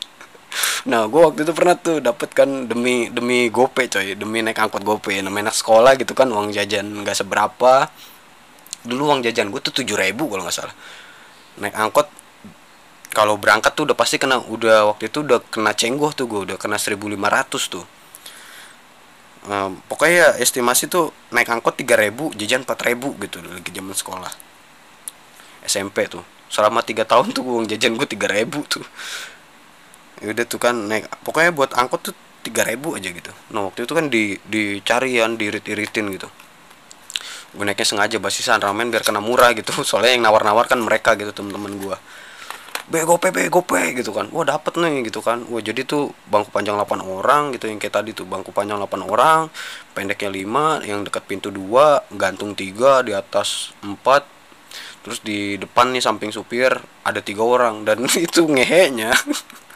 Nah 0.90 1.06
gue 1.06 1.22
waktu 1.22 1.46
itu 1.46 1.54
pernah 1.54 1.78
tuh 1.78 2.02
dapet 2.02 2.34
kan 2.34 2.66
demi 2.66 3.08
demi 3.14 3.54
gope 3.54 3.86
coy 3.86 4.18
demi 4.18 4.42
naik 4.42 4.58
angkot 4.58 4.82
gope. 4.82 5.14
Namanya 5.22 5.52
anak 5.52 5.58
sekolah 5.58 5.94
gitu 5.98 6.14
kan 6.18 6.30
uang 6.30 6.54
jajan 6.54 6.86
nggak 7.06 7.18
seberapa. 7.18 7.90
Dulu 8.86 9.02
uang 9.14 9.22
jajan 9.26 9.54
gue 9.54 9.62
tuh 9.62 9.84
tujuh 9.84 9.96
ribu 9.98 10.30
kalau 10.30 10.46
nggak 10.46 10.56
salah. 10.56 10.76
Naik 11.62 11.76
angkot 11.76 12.08
kalau 13.10 13.36
berangkat 13.42 13.74
tuh 13.74 13.90
udah 13.90 13.98
pasti 13.98 14.22
kena 14.22 14.38
udah 14.38 14.94
waktu 14.94 15.10
itu 15.10 15.26
udah 15.26 15.42
kena 15.50 15.74
cenggoh 15.74 16.14
tuh 16.14 16.30
gue 16.30 16.40
udah 16.54 16.58
kena 16.62 16.78
1500 16.78 17.74
tuh 17.74 17.86
um, 19.50 19.82
pokoknya 19.90 20.16
ya 20.16 20.30
estimasi 20.38 20.86
tuh 20.86 21.10
naik 21.34 21.50
angkot 21.50 21.82
3000 21.82 22.38
jajan 22.38 22.62
4000 22.64 23.24
gitu 23.26 23.38
lagi 23.42 23.70
zaman 23.74 23.96
sekolah. 23.98 24.32
SMP 25.66 26.06
tuh. 26.08 26.24
Selama 26.50 26.82
tiga 26.86 27.06
tahun 27.06 27.34
tuh 27.34 27.44
uang 27.46 27.66
jajan 27.66 27.98
gue 27.98 28.08
3000 28.08 28.46
tuh. 28.70 28.86
Ya 30.22 30.32
udah 30.32 30.46
tuh 30.46 30.60
kan 30.62 30.76
naik 30.88 31.10
pokoknya 31.26 31.52
buat 31.52 31.74
angkot 31.74 32.12
tuh 32.12 32.16
tiga 32.46 32.64
ribu 32.64 32.96
aja 32.96 33.10
gitu. 33.12 33.32
Nah 33.52 33.68
waktu 33.68 33.84
itu 33.84 33.94
kan 33.94 34.08
di 34.08 34.40
dicari 34.48 35.20
yang 35.20 35.36
diirit-iritin 35.36 36.06
gitu. 36.16 36.28
Gue 37.56 37.66
naiknya 37.66 37.88
sengaja 37.88 38.18
basisan 38.22 38.62
ramen 38.62 38.94
biar 38.94 39.04
kena 39.04 39.20
murah 39.20 39.52
gitu. 39.58 39.72
Soalnya 39.90 40.16
yang 40.16 40.24
nawar-nawar 40.24 40.70
kan 40.70 40.80
mereka 40.80 41.18
gitu 41.20 41.34
temen-temen 41.36 41.80
gue 41.82 41.98
be 42.90 43.06
gope 43.06 43.30
be 43.30 43.46
gope 43.54 43.78
gitu 43.94 44.10
kan. 44.10 44.28
Wah 44.34 44.46
dapet 44.46 44.74
nih 44.82 45.06
gitu 45.06 45.22
kan. 45.22 45.46
Wah 45.48 45.62
jadi 45.62 45.86
tuh 45.86 46.10
bangku 46.26 46.50
panjang 46.50 46.74
8 46.74 47.06
orang 47.06 47.54
gitu. 47.54 47.70
Yang 47.70 47.86
kayak 47.86 47.96
tadi 48.02 48.12
tuh 48.18 48.26
bangku 48.26 48.50
panjang 48.50 48.82
8 48.82 49.06
orang 49.06 49.54
pendeknya 49.94 50.34
5 50.34 50.90
yang 50.90 51.06
dekat 51.06 51.24
pintu 51.30 51.54
2 51.54 52.18
gantung 52.18 52.58
3 52.58 53.06
di 53.06 53.14
atas 53.14 53.72
4 53.86 53.94
terus 55.00 55.24
di 55.24 55.56
depan 55.56 55.96
nih 55.96 56.04
samping 56.04 56.34
supir 56.34 56.74
ada 57.06 57.22
tiga 57.22 57.46
orang. 57.46 57.86
Dan 57.86 58.10
itu 58.26 58.50
ngehenya 58.50 59.14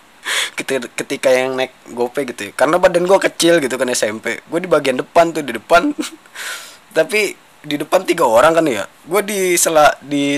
ketika 0.98 1.29
yang 1.29 1.53
naik 1.53 1.77
gope 1.93 2.25
gitu 2.25 2.50
ya. 2.50 2.51
Karena 2.58 2.82
badan 2.82 3.05
gue 3.05 3.20
kecil 3.29 3.62
gitu 3.62 3.77
kan 3.77 3.88
SMP 3.93 4.41
gue 4.41 4.60
di 4.60 4.70
bagian 4.70 4.98
depan 4.98 5.29
tuh 5.29 5.46
di 5.46 5.53
depan. 5.53 5.93
Tapi 6.98 7.38
di 7.63 7.79
depan 7.79 8.03
tiga 8.03 8.27
orang 8.27 8.51
kan 8.60 8.65
ya? 8.67 8.84
Gue 9.08 9.24
di 9.24 9.55
sela 9.55 9.96
di 10.03 10.36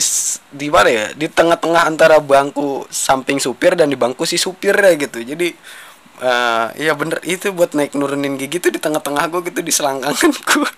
di 0.54 0.68
mana 0.70 0.90
ya? 0.90 1.06
Di 1.18 1.26
tengah-tengah 1.26 1.90
antara 1.90 2.22
bangku 2.22 2.86
samping 2.94 3.42
supir 3.42 3.74
dan 3.74 3.90
di 3.90 3.98
bangku 3.98 4.30
si 4.30 4.38
supir 4.38 4.78
ya 4.78 4.94
gitu. 4.94 5.26
Jadi 5.26 5.50
uh, 6.22 6.70
ya 6.78 6.94
bener 6.94 7.18
itu 7.26 7.50
buat 7.50 7.74
naik 7.74 7.98
nurunin 7.98 8.38
gigi 8.38 8.62
tuh 8.62 8.70
di 8.70 8.78
tengah-tengah 8.78 9.26
gue 9.34 9.42
gitu 9.50 9.60
di 9.66 9.74
selangkangan 9.74 10.32
gue 10.54 10.72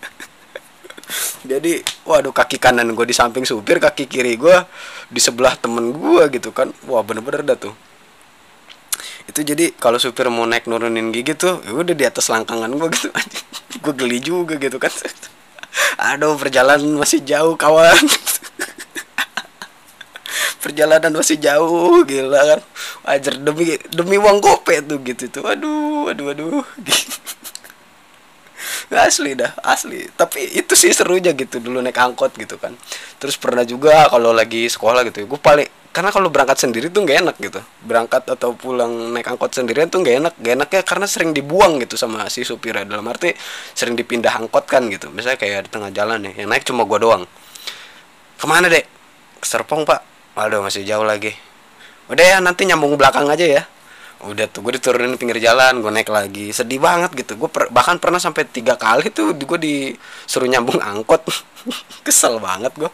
jadi 1.48 1.80
waduh 2.04 2.36
kaki 2.36 2.60
kanan 2.60 2.92
gue 2.92 3.06
di 3.08 3.16
samping 3.16 3.48
supir 3.48 3.80
kaki 3.80 4.12
kiri 4.12 4.36
gue 4.36 4.58
di 5.08 5.20
sebelah 5.24 5.56
temen 5.60 5.92
gue 5.92 6.24
gitu 6.32 6.56
kan. 6.56 6.72
Wah 6.88 7.04
bener-bener 7.04 7.44
dah 7.44 7.60
tuh. 7.60 7.76
Itu 9.28 9.44
jadi 9.44 9.76
kalau 9.76 10.00
supir 10.00 10.32
mau 10.32 10.48
naik 10.48 10.72
nurunin 10.72 11.12
gigi 11.12 11.36
tuh 11.36 11.60
ya 11.68 11.76
udah 11.76 11.96
di 11.96 12.06
atas 12.08 12.32
langkangan 12.32 12.72
gue 12.72 12.88
gitu. 12.96 13.12
Gue 13.84 13.94
geli 13.94 14.18
juga 14.18 14.58
gitu 14.58 14.82
kan 14.82 14.90
aduh 15.98 16.38
perjalanan 16.38 16.98
masih 16.98 17.22
jauh 17.24 17.54
kawan. 17.58 17.98
Perjalanan 20.58 21.14
masih 21.14 21.38
jauh 21.40 22.04
gila 22.04 22.42
kan. 22.56 22.62
Wajar 23.08 23.40
demi 23.40 23.78
demi 23.94 24.16
uang 24.20 24.42
gope 24.44 24.76
tuh 24.84 25.00
gitu 25.06 25.30
tuh. 25.32 25.46
Aduh 25.48 26.12
aduh 26.12 26.34
aduh. 26.34 26.66
Asli 28.92 29.36
dah 29.36 29.52
asli. 29.64 30.08
Tapi 30.16 30.58
itu 30.58 30.74
sih 30.74 30.92
serunya 30.96 31.36
gitu 31.36 31.60
dulu 31.60 31.80
naik 31.84 32.00
angkot 32.00 32.36
gitu 32.36 32.56
kan. 32.60 32.76
Terus 33.20 33.36
pernah 33.36 33.64
juga 33.68 34.08
kalau 34.08 34.32
lagi 34.32 34.68
sekolah 34.68 35.08
gitu 35.08 35.28
gue 35.28 35.40
paling 35.40 35.68
karena 35.98 36.14
kalau 36.14 36.30
berangkat 36.30 36.62
sendiri 36.62 36.94
tuh 36.94 37.10
gak 37.10 37.26
enak 37.26 37.36
gitu. 37.42 37.58
Berangkat 37.82 38.30
atau 38.30 38.54
pulang 38.54 39.18
naik 39.18 39.34
angkot 39.34 39.50
sendirian 39.50 39.90
tuh 39.90 40.06
gak 40.06 40.22
enak. 40.22 40.34
Gak 40.38 40.54
enak 40.54 40.70
ya 40.70 40.82
karena 40.86 41.10
sering 41.10 41.34
dibuang 41.34 41.82
gitu 41.82 41.98
sama 41.98 42.30
si 42.30 42.46
supir 42.46 42.78
dalam 42.78 43.02
arti 43.10 43.34
sering 43.74 43.98
dipindah 43.98 44.38
angkot 44.38 44.70
kan 44.70 44.86
gitu. 44.94 45.10
Misalnya 45.10 45.42
kayak 45.42 45.66
di 45.66 45.70
tengah 45.74 45.90
jalan 45.90 46.22
nih 46.22 46.46
yang 46.46 46.54
naik 46.54 46.70
cuma 46.70 46.86
gua 46.86 47.02
doang. 47.02 47.24
Ke 48.38 48.46
mana 48.46 48.70
dek? 48.70 48.86
Ke 49.42 49.46
Serpong 49.50 49.90
pak. 49.90 50.06
Waduh 50.38 50.62
masih 50.62 50.86
jauh 50.86 51.02
lagi. 51.02 51.34
Udah 52.14 52.22
ya 52.22 52.38
nanti 52.46 52.70
nyambung 52.70 52.94
belakang 52.94 53.26
aja 53.34 53.58
ya. 53.58 53.66
Udah 54.22 54.46
tuh 54.54 54.62
gue 54.70 54.78
diturunin 54.78 55.18
pinggir 55.18 55.42
jalan 55.42 55.82
gue 55.82 55.90
naik 55.90 56.14
lagi. 56.14 56.54
Sedih 56.54 56.78
banget 56.78 57.10
gitu. 57.18 57.42
Gue 57.42 57.50
per, 57.50 57.74
bahkan 57.74 57.98
pernah 57.98 58.22
sampai 58.22 58.46
tiga 58.46 58.78
kali 58.78 59.10
tuh 59.10 59.34
gue 59.34 59.58
disuruh 59.58 60.46
nyambung 60.46 60.78
angkot. 60.78 61.26
Kesel 62.06 62.38
banget 62.38 62.78
gue 62.78 62.92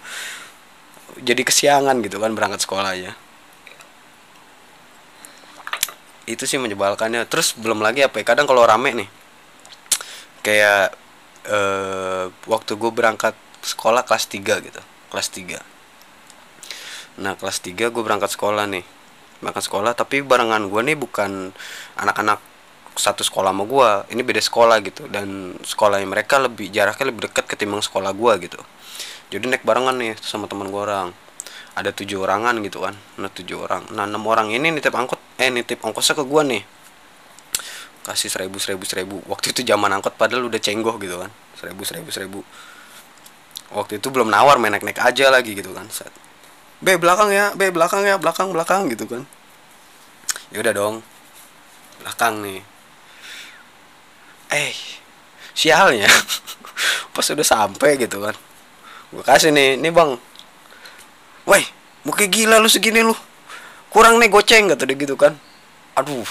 jadi 1.22 1.42
kesiangan 1.46 2.02
gitu 2.02 2.18
kan 2.18 2.34
berangkat 2.34 2.64
sekolahnya 2.66 3.14
itu 6.24 6.48
sih 6.48 6.56
menyebalkannya. 6.56 7.28
Terus 7.28 7.52
belum 7.60 7.84
lagi 7.84 8.00
apa 8.00 8.20
ya 8.20 8.26
kadang 8.26 8.48
kalau 8.48 8.64
rame 8.64 8.96
nih 8.96 9.10
kayak 10.44 10.96
eh, 11.48 12.26
waktu 12.48 12.72
gue 12.76 12.92
berangkat 12.92 13.36
sekolah 13.64 14.04
kelas 14.04 14.28
3 14.28 14.44
gitu 14.68 14.82
kelas 15.08 15.28
3 15.32 15.60
nah 17.24 17.38
kelas 17.40 17.64
3 17.64 17.94
gue 17.94 18.04
berangkat 18.04 18.36
sekolah 18.36 18.68
nih 18.68 18.84
berangkat 19.40 19.64
sekolah 19.70 19.96
tapi 19.96 20.20
barengan 20.20 20.68
gue 20.68 20.82
nih 20.84 20.98
bukan 21.00 21.56
anak-anak 21.96 22.44
satu 22.94 23.26
sekolah 23.26 23.50
sama 23.50 23.64
gue 23.66 23.90
ini 24.14 24.22
beda 24.22 24.42
sekolah 24.44 24.78
gitu. 24.86 25.10
Dan 25.10 25.58
sekolahnya 25.66 26.06
mereka 26.06 26.38
lebih 26.38 26.70
jaraknya 26.70 27.10
lebih 27.10 27.32
dekat 27.32 27.50
ketimbang 27.50 27.82
sekolah 27.82 28.14
gue 28.14 28.34
gitu 28.50 28.60
jadi 29.34 29.50
naik 29.50 29.66
barengan 29.66 29.96
nih 29.98 30.14
sama 30.22 30.46
teman 30.46 30.70
gue 30.70 30.78
orang. 30.78 31.10
Ada 31.74 31.90
tujuh 31.90 32.22
orangan 32.22 32.54
gitu 32.62 32.86
kan. 32.86 32.94
Nah 33.18 33.34
tujuh 33.34 33.66
orang. 33.66 33.90
Nah 33.94 34.06
enam 34.06 34.22
orang 34.30 34.54
ini 34.54 34.70
nitip 34.70 34.94
angkot 34.94 35.18
eh 35.42 35.50
nitip 35.50 35.82
ongkosnya 35.82 36.14
ke 36.20 36.24
gue 36.26 36.42
nih. 36.54 36.64
Kasih 38.06 38.30
seribu 38.30 38.62
seribu 38.62 38.86
seribu. 38.86 39.18
Waktu 39.26 39.58
itu 39.58 39.66
zaman 39.66 39.90
angkot 39.90 40.14
padahal 40.14 40.46
udah 40.46 40.62
cenggoh 40.62 41.02
gitu 41.02 41.18
kan. 41.18 41.34
Seribu 41.58 41.82
seribu 41.82 42.10
seribu. 42.14 42.40
Waktu 43.74 43.98
itu 43.98 44.14
belum 44.14 44.30
nawar 44.30 44.62
main 44.62 44.70
naik 44.70 44.86
naik 44.86 45.02
aja 45.02 45.34
lagi 45.34 45.58
gitu 45.58 45.74
kan 45.74 45.90
Set. 45.90 46.14
B 46.78 46.94
belakang 47.02 47.34
ya 47.34 47.58
B 47.58 47.74
belakang 47.74 48.06
ya 48.06 48.22
belakang 48.22 48.54
belakang 48.54 48.86
gitu 48.94 49.10
kan. 49.10 49.26
Ya 50.54 50.62
udah 50.62 50.74
dong 50.78 50.96
belakang 52.06 52.46
nih. 52.46 52.62
Eh 54.54 54.78
sialnya. 55.58 56.06
Pas 57.18 57.26
udah 57.26 57.46
sampai 57.46 57.98
gitu 57.98 58.22
kan 58.22 58.38
gue 59.14 59.22
kasih 59.22 59.54
nih 59.54 59.78
nih 59.78 59.94
bang. 59.94 60.18
Woi 61.46 61.62
muka 62.02 62.26
gila 62.26 62.58
lu 62.58 62.66
segini 62.66 63.06
lu. 63.06 63.14
Kurang 63.94 64.18
nih 64.18 64.28
goceng 64.34 64.74
kata 64.74 64.90
dia 64.90 64.98
gitu 64.98 65.14
kan. 65.14 65.38
Aduh 65.94 66.26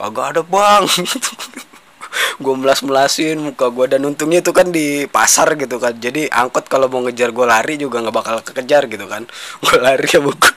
kagak 0.00 0.26
ada 0.36 0.42
bang. 0.42 0.88
Gue 2.42 2.56
melas 2.56 2.80
melasin 2.80 3.38
muka 3.38 3.68
gue 3.68 3.86
dan 3.86 4.02
untungnya 4.02 4.40
itu 4.40 4.50
kan 4.50 4.72
di 4.72 5.04
pasar 5.06 5.54
gitu 5.60 5.76
kan. 5.76 5.94
Jadi 5.94 6.26
angkot 6.26 6.66
kalau 6.66 6.88
mau 6.88 7.04
ngejar 7.04 7.30
gue 7.30 7.46
lari 7.46 7.76
juga 7.76 8.00
nggak 8.00 8.16
bakal 8.16 8.34
kekejar 8.40 8.88
gitu 8.88 9.04
kan. 9.06 9.28
Gue 9.62 9.76
lari 9.78 10.08
ya 10.08 10.18
buku 10.24 10.48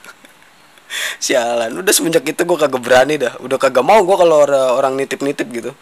sialan. 1.19 1.75
Udah 1.75 1.93
semenjak 1.93 2.23
itu 2.25 2.41
gue 2.41 2.57
kagak 2.57 2.81
berani 2.81 3.19
dah. 3.19 3.35
Udah 3.43 3.59
kagak 3.59 3.83
mau 3.85 3.99
gue 4.01 4.15
kalau 4.15 4.47
orang, 4.47 4.67
orang 4.79 4.93
nitip 4.95 5.19
nitip 5.21 5.45
gitu 5.51 5.75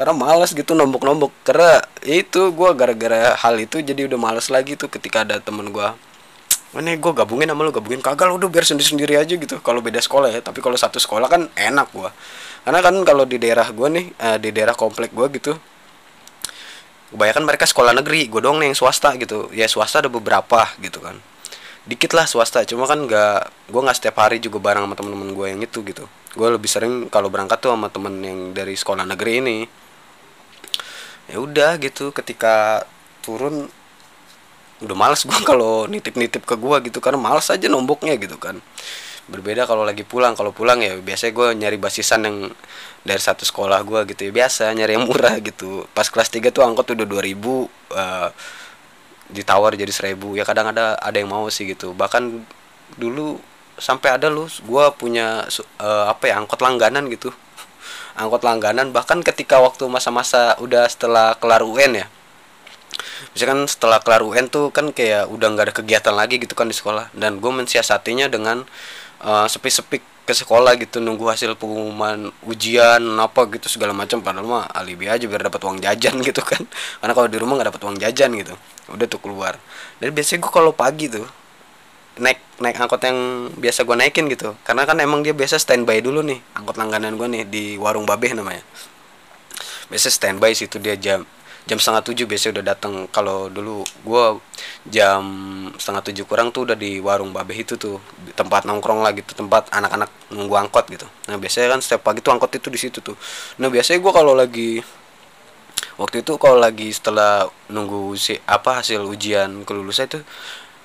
karena 0.00 0.16
malas 0.16 0.56
gitu 0.56 0.72
nombok 0.72 1.04
nombok 1.04 1.28
karena 1.44 1.84
itu 2.08 2.48
gue 2.56 2.70
gara-gara 2.72 3.36
hal 3.36 3.60
itu 3.60 3.84
jadi 3.84 4.08
udah 4.08 4.16
malas 4.16 4.48
lagi 4.48 4.72
tuh 4.72 4.88
ketika 4.88 5.28
ada 5.28 5.36
temen 5.44 5.68
gue 5.68 5.88
ini 6.70 7.02
gue 7.02 7.12
gabungin 7.12 7.50
sama 7.50 7.66
lu 7.66 7.74
gabungin. 7.74 7.98
Kagak 7.98 8.30
udah 8.30 8.46
biar 8.46 8.62
sendiri 8.62 8.86
sendiri 8.86 9.14
aja 9.18 9.34
gitu. 9.34 9.58
Kalau 9.58 9.82
beda 9.82 9.98
sekolah 9.98 10.30
ya 10.30 10.38
tapi 10.38 10.62
kalau 10.62 10.78
satu 10.78 11.02
sekolah 11.02 11.26
kan 11.26 11.50
enak 11.58 11.90
gue 11.90 12.10
karena 12.62 12.80
kan 12.84 12.94
kalau 13.02 13.24
di 13.26 13.42
daerah 13.42 13.66
gue 13.72 13.88
nih 13.90 14.06
uh, 14.20 14.38
di 14.38 14.54
daerah 14.54 14.76
komplek 14.78 15.10
gue 15.10 15.26
gitu 15.40 15.52
kebanyakan 17.10 17.42
mereka 17.42 17.66
sekolah 17.66 17.90
negeri. 17.90 18.30
Gue 18.30 18.38
dong 18.38 18.62
nih 18.62 18.70
yang 18.70 18.78
swasta 18.78 19.18
gitu. 19.18 19.50
Ya 19.50 19.66
swasta 19.66 19.98
ada 19.98 20.08
beberapa 20.08 20.70
gitu 20.78 21.02
kan. 21.02 21.18
Dikit 21.90 22.14
lah 22.14 22.30
swasta. 22.30 22.62
Cuma 22.62 22.86
kan 22.86 23.02
nggak 23.02 23.68
gue 23.68 23.80
nggak 23.82 23.96
setiap 23.98 24.22
hari 24.22 24.38
juga 24.38 24.62
bareng 24.62 24.86
sama 24.86 24.94
temen-temen 24.94 25.34
gue 25.34 25.46
yang 25.50 25.60
itu 25.66 25.82
gitu. 25.82 26.06
Gue 26.38 26.48
lebih 26.54 26.70
sering 26.70 27.10
kalau 27.10 27.26
berangkat 27.26 27.58
tuh 27.58 27.74
sama 27.74 27.90
temen 27.90 28.14
yang 28.22 28.54
dari 28.54 28.78
sekolah 28.78 29.02
negeri 29.02 29.42
ini 29.42 29.58
ya 31.30 31.38
udah 31.38 31.78
gitu 31.78 32.10
ketika 32.10 32.82
turun 33.22 33.70
udah 34.82 34.96
males 34.96 35.22
gue 35.22 35.40
kalau 35.50 35.86
nitip-nitip 35.86 36.42
ke 36.42 36.56
gue 36.58 36.76
gitu 36.90 36.98
karena 36.98 37.20
males 37.20 37.46
aja 37.48 37.70
nomboknya 37.70 38.18
gitu 38.18 38.36
kan. 38.36 38.58
Berbeda 39.30 39.62
kalau 39.62 39.86
lagi 39.86 40.02
pulang 40.02 40.34
kalau 40.34 40.50
pulang 40.50 40.82
ya 40.82 40.98
biasanya 40.98 41.32
gue 41.38 41.48
nyari 41.54 41.78
basisan 41.78 42.26
yang 42.26 42.36
dari 43.06 43.22
satu 43.22 43.46
sekolah 43.46 43.86
gue 43.86 44.00
gitu 44.10 44.28
ya 44.28 44.32
biasa 44.34 44.74
nyari 44.74 44.98
yang 44.98 45.06
murah 45.06 45.38
gitu. 45.48 45.86
Pas 45.94 46.10
kelas 46.10 46.28
3 46.34 46.50
tuh 46.50 46.66
angkot 46.66 46.90
udah 46.98 47.06
2000 47.06 47.38
uh, 47.38 48.28
ditawar 49.30 49.78
jadi 49.78 49.92
seribu. 49.94 50.34
Ya 50.34 50.42
kadang 50.42 50.74
ada 50.74 50.98
ada 50.98 51.14
yang 51.14 51.30
mau 51.30 51.46
sih 51.46 51.70
gitu. 51.70 51.94
Bahkan 51.94 52.42
dulu 52.98 53.38
sampai 53.78 54.18
ada 54.18 54.28
lu 54.28 54.44
gue 54.44 54.84
punya 54.98 55.46
uh, 55.80 56.04
apa 56.10 56.28
ya 56.28 56.42
angkot 56.42 56.60
langganan 56.60 57.08
gitu 57.08 57.32
angkot 58.20 58.44
langganan 58.44 58.92
bahkan 58.92 59.24
ketika 59.24 59.56
waktu 59.58 59.88
masa-masa 59.88 60.54
udah 60.60 60.84
setelah 60.86 61.32
kelar 61.40 61.64
UN 61.64 62.04
ya. 62.04 62.06
Misalkan 63.32 63.64
setelah 63.64 63.98
kelar 64.04 64.20
UN 64.20 64.52
tuh 64.52 64.68
kan 64.68 64.92
kayak 64.92 65.32
udah 65.32 65.48
nggak 65.56 65.66
ada 65.72 65.74
kegiatan 65.74 66.14
lagi 66.14 66.36
gitu 66.36 66.52
kan 66.52 66.68
di 66.68 66.76
sekolah. 66.76 67.08
Dan 67.16 67.40
gue 67.40 67.48
mensiasatinya 67.48 68.28
dengan 68.28 68.68
uh, 69.24 69.46
sepi-sepi 69.48 70.04
ke 70.28 70.36
sekolah 70.36 70.78
gitu 70.78 71.02
nunggu 71.02 71.26
hasil 71.26 71.58
pengumuman 71.58 72.30
ujian 72.44 73.02
apa 73.16 73.48
gitu 73.56 73.72
segala 73.72 73.96
macam. 73.96 74.20
Padahal 74.20 74.46
mah 74.46 74.64
alibi 74.68 75.08
aja 75.08 75.24
biar 75.24 75.48
dapat 75.48 75.60
uang 75.64 75.80
jajan 75.80 76.20
gitu 76.28 76.44
kan. 76.44 76.60
Karena 77.00 77.12
kalau 77.16 77.28
di 77.32 77.38
rumah 77.40 77.56
nggak 77.56 77.68
dapat 77.72 77.82
uang 77.88 77.96
jajan 77.96 78.30
gitu. 78.36 78.54
Udah 78.92 79.06
tuh 79.08 79.20
keluar. 79.22 79.56
Dan 79.96 80.12
biasanya 80.12 80.44
gue 80.44 80.52
kalau 80.52 80.76
pagi 80.76 81.08
tuh 81.08 81.39
naik 82.20 82.38
naik 82.60 82.76
angkot 82.76 83.00
yang 83.02 83.50
biasa 83.56 83.88
gue 83.88 83.96
naikin 83.96 84.28
gitu. 84.28 84.52
Karena 84.62 84.84
kan 84.84 85.00
emang 85.00 85.24
dia 85.24 85.32
biasa 85.32 85.56
standby 85.56 86.04
dulu 86.04 86.20
nih 86.20 86.38
angkot 86.54 86.76
langganan 86.76 87.16
gue 87.16 87.26
nih 87.26 87.42
di 87.48 87.64
warung 87.80 88.04
babeh 88.04 88.36
namanya. 88.36 88.62
Biasa 89.88 90.12
standby 90.12 90.52
situ 90.54 90.76
dia 90.78 90.94
jam 90.94 91.24
jam 91.68 91.76
setengah 91.76 92.02
tujuh 92.02 92.24
biasanya 92.24 92.52
udah 92.60 92.64
datang 92.72 92.94
kalau 93.12 93.52
dulu 93.52 93.84
gue 93.84 94.24
jam 94.88 95.22
setengah 95.76 96.02
tujuh 96.08 96.24
kurang 96.24 96.50
tuh 96.50 96.64
udah 96.64 96.76
di 96.76 96.98
warung 96.98 97.36
babeh 97.36 97.62
itu 97.62 97.76
tuh 97.76 98.00
tempat 98.32 98.64
nongkrong 98.64 99.04
lah 99.04 99.12
gitu 99.12 99.36
tempat 99.36 99.68
anak-anak 99.68 100.08
nunggu 100.32 100.56
angkot 100.56 100.88
gitu. 100.88 101.06
Nah 101.28 101.36
biasanya 101.36 101.76
kan 101.76 101.80
setiap 101.84 102.06
pagi 102.06 102.24
tuh 102.24 102.32
angkot 102.32 102.52
itu 102.56 102.68
di 102.72 102.80
situ 102.80 103.04
tuh. 103.04 103.16
Nah 103.60 103.68
biasanya 103.68 104.00
gue 104.00 104.12
kalau 104.12 104.32
lagi 104.32 104.80
waktu 106.00 106.24
itu 106.24 106.32
kalau 106.40 106.56
lagi 106.56 106.88
setelah 106.96 107.44
nunggu 107.68 108.16
si 108.16 108.40
apa 108.48 108.80
hasil 108.80 109.04
ujian 109.04 109.68
kelulusan 109.68 110.08
itu 110.08 110.20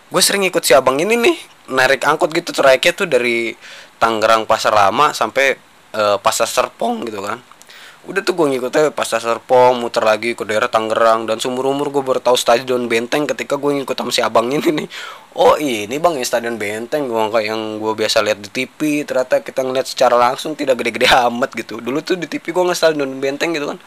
gue 0.05 0.21
sering 0.21 0.45
ikut 0.45 0.61
si 0.61 0.77
abang 0.77 1.01
ini 1.01 1.17
nih 1.17 1.37
narik 1.73 2.05
angkot 2.05 2.29
gitu 2.29 2.53
trayeknya 2.53 2.93
tuh 2.93 3.07
dari 3.09 3.57
Tangerang 3.97 4.45
Pasar 4.45 4.75
Lama 4.75 5.15
sampai 5.15 5.57
uh, 5.97 6.17
Pasar 6.21 6.45
Serpong 6.45 7.07
gitu 7.07 7.25
kan. 7.25 7.41
Udah 8.05 8.21
tuh 8.21 8.37
gue 8.37 8.45
ngikutnya 8.53 8.93
pasar 8.93 9.17
Serpong 9.17 9.81
muter 9.81 10.05
lagi 10.05 10.37
ke 10.37 10.45
daerah 10.45 10.69
Tangerang 10.69 11.25
dan 11.25 11.41
seumur 11.41 11.65
umur 11.65 11.89
gue 11.89 12.05
baru 12.05 12.21
tahu 12.21 12.37
stadion 12.37 12.85
Benteng 12.85 13.25
ketika 13.25 13.57
gue 13.57 13.81
ngikut 13.81 13.97
sama 13.97 14.13
si 14.13 14.21
abang 14.21 14.45
ini 14.53 14.85
nih. 14.85 14.87
Oh 15.33 15.57
ini 15.57 15.97
bang 15.97 16.13
ya 16.21 16.21
stadion 16.21 16.61
Benteng 16.61 17.09
gue 17.09 17.17
kayak 17.17 17.49
yang 17.49 17.81
gue 17.81 17.93
biasa 17.97 18.21
lihat 18.21 18.45
di 18.45 18.49
TV 18.53 19.01
ternyata 19.09 19.41
kita 19.41 19.65
ngeliat 19.65 19.89
secara 19.89 20.21
langsung 20.21 20.53
tidak 20.53 20.85
gede-gede 20.85 21.09
amat 21.09 21.57
gitu. 21.57 21.81
Dulu 21.81 21.97
tuh 22.05 22.13
di 22.21 22.29
TV 22.29 22.53
gue 22.53 22.61
nggak 22.61 22.77
stadion 22.77 23.09
Benteng 23.17 23.57
gitu 23.57 23.73
kan. 23.73 23.81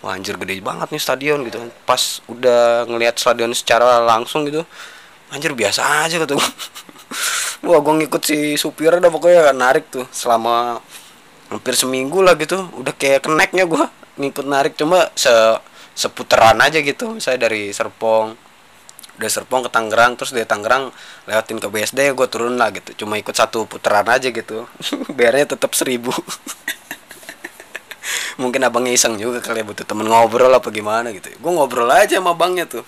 Wah 0.00 0.16
anjir 0.16 0.40
gede 0.40 0.56
banget 0.64 0.88
nih 0.96 1.02
stadion 1.04 1.44
gitu 1.44 1.60
kan. 1.60 1.68
Pas 1.84 2.24
udah 2.32 2.88
ngelihat 2.88 3.20
stadion 3.20 3.52
secara 3.52 4.00
langsung 4.00 4.48
gitu 4.48 4.64
anjir 5.34 5.52
biasa 5.52 6.06
aja 6.06 6.22
gitu 6.22 6.38
wah 7.66 7.80
gue 7.82 7.94
ngikut 8.04 8.22
si 8.22 8.54
supir 8.54 8.94
udah 8.94 9.10
pokoknya 9.10 9.50
narik 9.50 9.90
tuh 9.90 10.06
selama 10.14 10.78
hampir 11.50 11.74
seminggu 11.78 12.22
lah 12.22 12.34
gitu. 12.38 12.58
Udah 12.78 12.94
kayak 12.94 13.26
keneknya 13.26 13.64
gue 13.66 13.84
ngikut 14.18 14.46
narik. 14.46 14.74
Cuma 14.78 15.10
se 15.14 15.30
seputaran 15.96 16.58
aja 16.60 16.78
gitu. 16.82 17.18
Saya 17.22 17.38
dari 17.40 17.70
Serpong 17.72 18.36
dari 19.16 19.32
Serpong 19.32 19.64
ke 19.64 19.70
Tangerang 19.72 20.12
terus 20.20 20.36
dari 20.36 20.44
Tangerang 20.44 20.92
lewatin 21.24 21.56
ke 21.56 21.68
BSD 21.72 22.12
gue 22.12 22.26
turun 22.28 22.60
lah 22.60 22.68
gitu. 22.74 23.04
Cuma 23.04 23.16
ikut 23.16 23.32
satu 23.32 23.64
putaran 23.64 24.06
aja 24.06 24.28
gitu. 24.28 24.68
Bayarnya 25.16 25.56
tetap 25.56 25.72
seribu. 25.72 26.12
Mungkin 28.40 28.60
abangnya 28.68 28.92
iseng 28.92 29.16
juga 29.16 29.40
kali 29.40 29.64
ya 29.64 29.66
butuh 29.66 29.88
temen 29.88 30.04
ngobrol 30.04 30.52
apa 30.52 30.68
gimana 30.68 31.08
gitu. 31.16 31.32
Gue 31.40 31.52
ngobrol 31.56 31.88
aja 31.88 32.20
sama 32.20 32.36
abangnya 32.36 32.68
tuh 32.68 32.84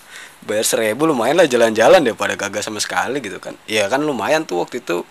bayar 0.46 0.66
seribu 0.66 1.08
lumayan 1.08 1.40
lah 1.40 1.48
jalan-jalan 1.50 2.04
deh 2.04 2.14
pada 2.14 2.38
kagak 2.38 2.62
sama 2.62 2.78
sekali 2.78 3.18
gitu 3.18 3.42
kan. 3.42 3.58
Iya 3.66 3.90
kan 3.90 4.04
lumayan 4.04 4.46
tuh 4.46 4.62
waktu 4.62 4.84
itu. 4.84 5.02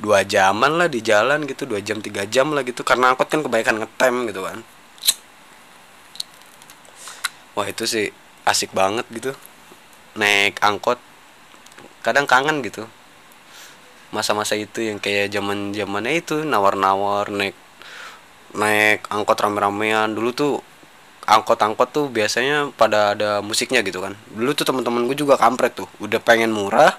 Dua 0.00 0.24
jaman 0.24 0.80
lah 0.80 0.88
di 0.88 1.04
jalan 1.04 1.44
gitu 1.44 1.68
dua 1.68 1.84
jam 1.84 2.00
tiga 2.00 2.24
jam 2.24 2.52
lah 2.56 2.64
gitu. 2.64 2.80
Karena 2.84 3.12
angkot 3.12 3.28
kan 3.28 3.44
kebanyakan 3.44 3.84
ngetem 3.84 4.14
gitu 4.32 4.40
kan. 4.44 4.58
Wah 7.56 7.66
itu 7.68 7.84
sih 7.84 8.08
asik 8.48 8.72
banget 8.72 9.04
gitu. 9.12 9.36
Naik 10.16 10.56
angkot 10.64 10.96
kadang 12.00 12.24
kangen 12.24 12.64
gitu. 12.64 12.88
Masa-masa 14.10 14.56
itu 14.56 14.82
yang 14.82 14.98
kayak 14.98 15.30
zaman 15.30 15.76
zamannya 15.76 16.18
itu 16.18 16.42
nawar-nawar 16.42 17.28
naik 17.30 17.54
naik 18.56 19.04
angkot 19.12 19.36
rame-ramean. 19.36 20.16
Dulu 20.16 20.30
tuh 20.32 20.52
angkot-angkot 21.30 21.88
tuh 21.94 22.06
biasanya 22.10 22.74
pada 22.74 23.14
ada 23.14 23.38
musiknya 23.38 23.86
gitu 23.86 24.02
kan. 24.02 24.18
Dulu 24.34 24.50
tuh 24.58 24.66
teman-teman 24.66 25.06
gue 25.06 25.14
juga 25.14 25.38
kampret 25.38 25.78
tuh 25.78 25.86
udah 26.02 26.18
pengen 26.18 26.50
murah 26.50 26.98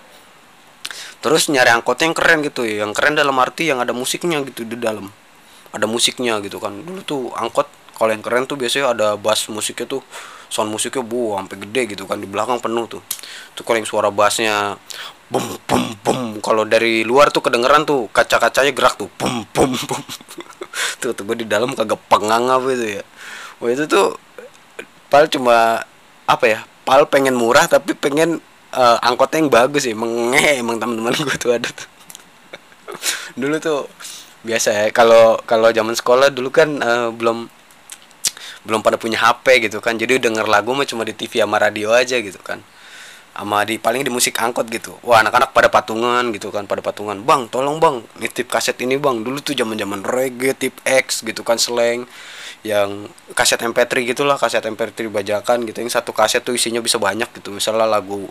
terus 1.22 1.52
nyari 1.52 1.70
angkot 1.70 2.00
yang 2.00 2.15
keren 2.15 2.39
gitu. 2.41 2.63
Ya 2.63 2.88
yang 2.88 2.96
keren 2.96 3.20
dalam 3.20 3.36
arti 3.44 3.67
yang 3.67 3.84
ada 3.84 3.91
musiknya 3.91 4.39
gitu 4.48 4.63
di 4.63 4.80
dalam 4.80 5.12
ada 5.76 5.86
musiknya 5.86 6.39
gitu 6.39 6.63
kan. 6.63 6.80
Dulu 6.80 7.00
tuh 7.04 7.22
angkot 7.36 7.67
kalau 8.00 8.15
yang 8.15 8.24
keren 8.24 8.48
tuh 8.48 8.56
biasanya 8.56 8.96
ada 8.96 9.08
bass 9.20 9.52
musiknya 9.52 9.86
tuh 9.86 10.02
sound 10.52 10.67
musiknya 10.67 11.06
bu 11.06 11.38
sampai 11.38 11.62
gede 11.67 11.82
gitu 11.96 12.04
kan 12.08 12.17
di 12.17 12.26
belakang 12.26 12.58
penuh 12.63 12.88
tuh. 12.88 13.04
Tuh 13.54 13.63
kalau 13.67 13.78
yang 13.84 13.88
suara 13.88 14.10
bassnya 14.10 14.80
bum 15.28 15.44
bum 15.67 15.84
bum. 16.02 16.20
Kalau 16.39 16.63
dari 16.63 17.04
luar 17.04 17.30
tuh 17.30 17.44
kedengeran 17.44 17.84
tuh 17.84 18.08
kaca-kacanya 18.10 18.72
gerak 18.72 18.96
tuh 18.96 19.12
bum 19.20 19.44
bum 19.52 19.72
bum. 19.76 20.02
Tuh 21.04 21.12
tuh 21.12 21.24
gue 21.28 21.44
di 21.44 21.48
dalam 21.48 21.76
kagak 21.76 22.00
pengang 22.08 22.48
apa 22.48 22.72
itu 22.72 23.00
ya 23.00 23.04
wah 23.62 23.69
itu 23.69 23.86
tuh 23.86 24.17
pal 25.08 25.30
cuma 25.30 25.86
apa 26.26 26.45
ya 26.50 26.60
pal 26.82 27.06
pengen 27.06 27.38
murah 27.38 27.69
tapi 27.69 27.93
pengen 27.93 28.41
uh, 28.74 28.97
angkotnya 29.04 29.45
yang 29.45 29.52
bagus 29.54 29.86
sih. 29.86 29.93
Emang 29.93 30.34
emang 30.36 30.82
teman-teman 30.82 31.13
gue 31.13 31.38
tuh 31.38 31.54
ada 31.54 31.69
tuh 31.69 31.88
dulu 33.41 33.56
tuh 33.62 33.88
biasa 34.41 34.74
ya 34.74 34.86
kalau 34.89 35.38
kalau 35.45 35.69
zaman 35.69 35.93
sekolah 35.93 36.34
dulu 36.34 36.50
kan 36.50 36.69
uh, 36.82 37.13
belum 37.13 37.45
belum 38.62 38.82
pada 38.82 38.97
punya 38.97 39.21
HP 39.21 39.69
gitu 39.69 39.78
kan. 39.82 39.97
Jadi 39.97 40.17
denger 40.17 40.45
lagu 40.50 40.74
mah 40.74 40.86
cuma 40.86 41.06
di 41.06 41.13
TV 41.13 41.41
sama 41.41 41.62
radio 41.62 41.93
aja 41.93 42.17
gitu 42.17 42.41
kan. 42.41 42.62
Sama 43.32 43.63
di 43.63 43.80
paling 43.80 44.06
di 44.06 44.12
musik 44.12 44.38
angkot 44.38 44.67
gitu. 44.69 44.97
Wah 45.06 45.21
anak-anak 45.21 45.56
pada 45.56 45.69
patungan 45.69 46.30
gitu 46.34 46.54
kan 46.54 46.65
pada 46.65 46.82
patungan. 46.82 47.21
Bang 47.21 47.50
tolong 47.50 47.78
bang 47.82 48.06
nitip 48.21 48.50
kaset 48.50 48.78
ini 48.82 48.97
bang. 48.97 49.21
Dulu 49.21 49.41
tuh 49.41 49.58
zaman 49.58 49.78
zaman 49.78 50.06
reggae 50.06 50.54
tip 50.54 50.78
X 50.86 51.26
gitu 51.26 51.41
kan 51.41 51.58
slang 51.58 52.06
yang 52.62 53.10
kaset 53.34 53.58
MP3 53.58 54.13
gitulah 54.13 54.38
kaset 54.38 54.62
MP3 54.62 55.10
bajakan 55.10 55.65
gitu. 55.65 55.82
Yang 55.82 55.97
satu 55.97 56.13
kaset 56.13 56.45
tuh 56.45 56.54
isinya 56.54 56.78
bisa 56.78 57.02
banyak 57.02 57.30
gitu. 57.41 57.50
Misalnya 57.50 57.89
lagu 57.89 58.30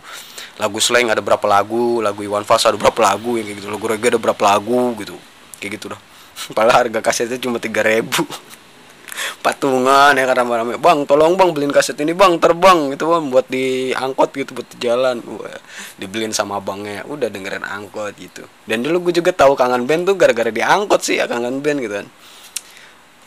lagu 0.59 0.79
slang 0.79 1.11
ada 1.11 1.19
berapa 1.19 1.43
lagu 1.51 1.99
lagu 1.99 2.21
Iwan 2.23 2.47
Fals 2.47 2.63
ada 2.63 2.79
berapa 2.79 2.99
lagu 3.03 3.35
yang 3.35 3.51
kayak 3.51 3.59
gitu. 3.59 3.69
Lagu 3.75 3.87
reggae 3.91 4.15
ada 4.15 4.21
berapa 4.23 4.43
lagu 4.47 4.95
gitu. 5.03 5.19
Kayak 5.59 5.71
gitu 5.79 5.87
dah. 5.91 6.01
Padahal 6.57 6.87
harga 6.87 7.01
kasetnya 7.03 7.43
cuma 7.43 7.59
tiga 7.59 7.83
ribu. 7.83 8.23
Patungan 9.45 10.15
ya 10.15 10.25
karena 10.31 10.63
rame 10.63 10.79
bang 10.79 11.03
tolong 11.05 11.35
bang 11.35 11.51
beliin 11.51 11.75
kaset 11.75 11.99
ini 11.99 12.15
bang 12.15 12.39
terbang 12.39 12.95
gitu 12.95 13.11
bang 13.11 13.29
buat 13.29 13.51
di 13.51 13.91
angkot 13.91 14.31
gitu 14.31 14.55
buat 14.55 14.69
di 14.71 14.79
jalan. 14.79 15.19
Wah, 15.27 15.59
dibeliin 15.99 16.31
sama 16.31 16.63
abangnya. 16.63 17.03
Udah 17.11 17.27
dengerin 17.27 17.67
angkot 17.67 18.15
gitu. 18.15 18.47
Dan 18.63 18.87
dulu 18.87 19.11
gue 19.11 19.19
juga 19.19 19.35
tahu 19.35 19.59
kangen 19.59 19.91
band 19.91 20.07
tuh 20.07 20.15
gara-gara 20.15 20.55
di 20.55 20.63
angkot 20.63 21.03
sih 21.03 21.19
ya 21.19 21.27
kangen 21.27 21.59
band 21.59 21.83
gitu 21.83 21.99
kan 21.99 22.09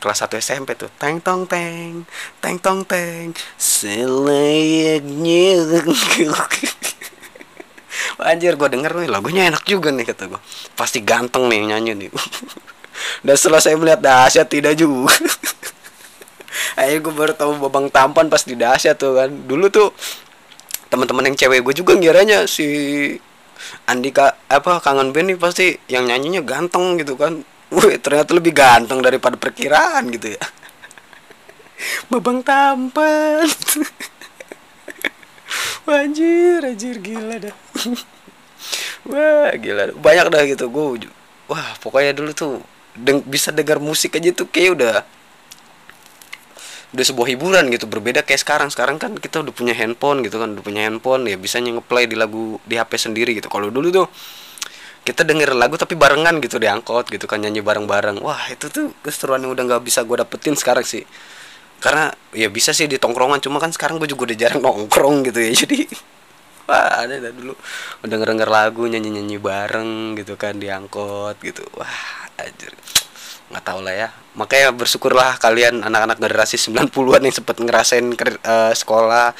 kelas 0.04 0.28
1 0.28 0.44
SMP 0.44 0.76
tuh. 0.76 0.92
Teng 1.00 1.24
tong 1.24 1.48
teng 1.48 2.04
teng 2.44 2.60
tong 2.60 2.84
teng. 2.84 3.32
Selayaknya. 3.56 5.64
Anjir 8.20 8.60
gue 8.60 8.68
denger 8.68 8.92
nih 9.00 9.10
lagunya 9.10 9.48
enak 9.48 9.64
juga 9.64 9.92
nih 9.92 10.04
kata 10.04 10.28
gue 10.28 10.40
pasti 10.76 11.00
ganteng 11.00 11.48
nih 11.48 11.72
nyanyi 11.72 11.92
nih. 11.96 12.10
Dan 13.26 13.36
setelah 13.40 13.64
saya 13.64 13.80
melihat 13.80 14.04
dahsyat 14.04 14.48
tidak 14.52 14.76
juga. 14.76 15.16
Akhirnya 16.80 17.00
gue 17.00 17.14
baru 17.14 17.34
tahu 17.34 17.52
babang 17.64 17.88
tampan 17.88 18.28
pas 18.28 18.44
di 18.44 18.60
dahsyat 18.60 19.00
tuh 19.00 19.16
kan. 19.16 19.32
Dulu 19.32 19.72
tuh 19.72 19.96
teman-teman 20.92 21.32
yang 21.32 21.38
cewek 21.40 21.64
gue 21.64 21.74
juga 21.80 21.98
ngiranya 21.98 22.46
si 22.46 22.68
Andika 23.90 24.38
apa 24.52 24.78
kangen 24.84 25.10
band 25.10 25.34
nih 25.34 25.40
pasti 25.40 25.74
yang 25.90 26.06
nyanyinya 26.06 26.46
ganteng 26.46 27.02
gitu 27.02 27.18
kan 27.18 27.42
Wih, 27.74 27.98
ternyata 27.98 28.38
lebih 28.38 28.54
ganteng 28.54 29.02
daripada 29.02 29.34
perkiraan 29.34 30.06
gitu 30.14 30.38
ya. 30.38 30.44
Babang 32.14 32.46
tampan. 32.46 33.50
Wah, 35.90 36.06
anjir 36.06 36.62
gila 37.02 37.42
dah. 37.42 37.56
Wah 39.10 39.52
gila 39.60 39.92
banyak 40.00 40.28
dah 40.32 40.42
gitu 40.48 40.72
gue 40.72 41.12
wah 41.52 41.76
pokoknya 41.84 42.16
dulu 42.16 42.32
tuh 42.32 42.64
deng 42.96 43.20
bisa 43.28 43.52
dengar 43.52 43.84
musik 43.84 44.16
aja 44.16 44.32
tuh 44.32 44.48
kayak 44.48 44.80
udah 44.80 44.96
udah 46.94 47.06
sebuah 47.10 47.28
hiburan 47.34 47.74
gitu. 47.74 47.90
Berbeda 47.90 48.22
kayak 48.22 48.46
sekarang. 48.46 48.70
Sekarang 48.70 49.02
kan 49.02 49.18
kita 49.18 49.42
udah 49.42 49.50
punya 49.50 49.74
handphone 49.74 50.22
gitu 50.22 50.38
kan 50.38 50.54
udah 50.54 50.64
punya 50.64 50.86
handphone 50.86 51.26
ya 51.26 51.42
bisa 51.42 51.58
ngeplay 51.58 52.06
di 52.06 52.14
lagu 52.14 52.62
di 52.64 52.78
HP 52.78 53.02
sendiri 53.02 53.34
gitu. 53.34 53.50
Kalau 53.50 53.74
dulu 53.74 53.90
tuh 53.90 54.08
kita 55.04 55.28
denger 55.28 55.52
lagu 55.52 55.76
tapi 55.76 56.00
barengan 56.00 56.40
gitu 56.40 56.56
diangkot 56.64 57.12
gitu 57.12 57.28
kan 57.28 57.44
nyanyi 57.44 57.60
bareng-bareng. 57.60 58.24
Wah 58.24 58.48
itu 58.48 58.72
tuh 58.72 58.96
keseruan 59.04 59.44
yang 59.44 59.52
udah 59.52 59.64
nggak 59.68 59.84
bisa 59.84 60.08
gue 60.08 60.16
dapetin 60.16 60.56
sekarang 60.56 60.88
sih. 60.88 61.04
Karena 61.84 62.08
ya 62.32 62.48
bisa 62.48 62.72
sih 62.72 62.88
di 62.88 62.96
tongkrongan 62.96 63.44
cuma 63.44 63.60
kan 63.60 63.68
sekarang 63.76 64.00
gue 64.00 64.08
juga 64.08 64.32
udah 64.32 64.38
jarang 64.40 64.64
nongkrong 64.64 65.28
gitu 65.28 65.44
ya 65.44 65.52
jadi 65.68 65.92
wah 66.72 67.04
ada 67.04 67.20
dah 67.20 67.34
dulu. 67.36 67.54
Denger 68.08 68.28
denger 68.32 68.50
lagu 68.50 68.84
nyanyi 68.88 69.20
nyanyi 69.20 69.38
bareng 69.44 70.16
gitu 70.16 70.40
kan 70.40 70.56
diangkot 70.56 71.36
gitu. 71.44 71.68
Wah 71.76 72.32
ajar 72.40 72.72
nggak 73.52 73.64
tahu 73.68 73.80
lah 73.84 74.08
ya. 74.08 74.10
Makanya 74.40 74.72
bersyukurlah 74.72 75.36
kalian 75.36 75.84
anak-anak 75.84 76.18
generasi 76.18 76.56
90-an 76.56 77.22
yang 77.28 77.36
sempat 77.36 77.60
ngerasain 77.60 78.08
uh, 78.08 78.72
sekolah 78.72 79.36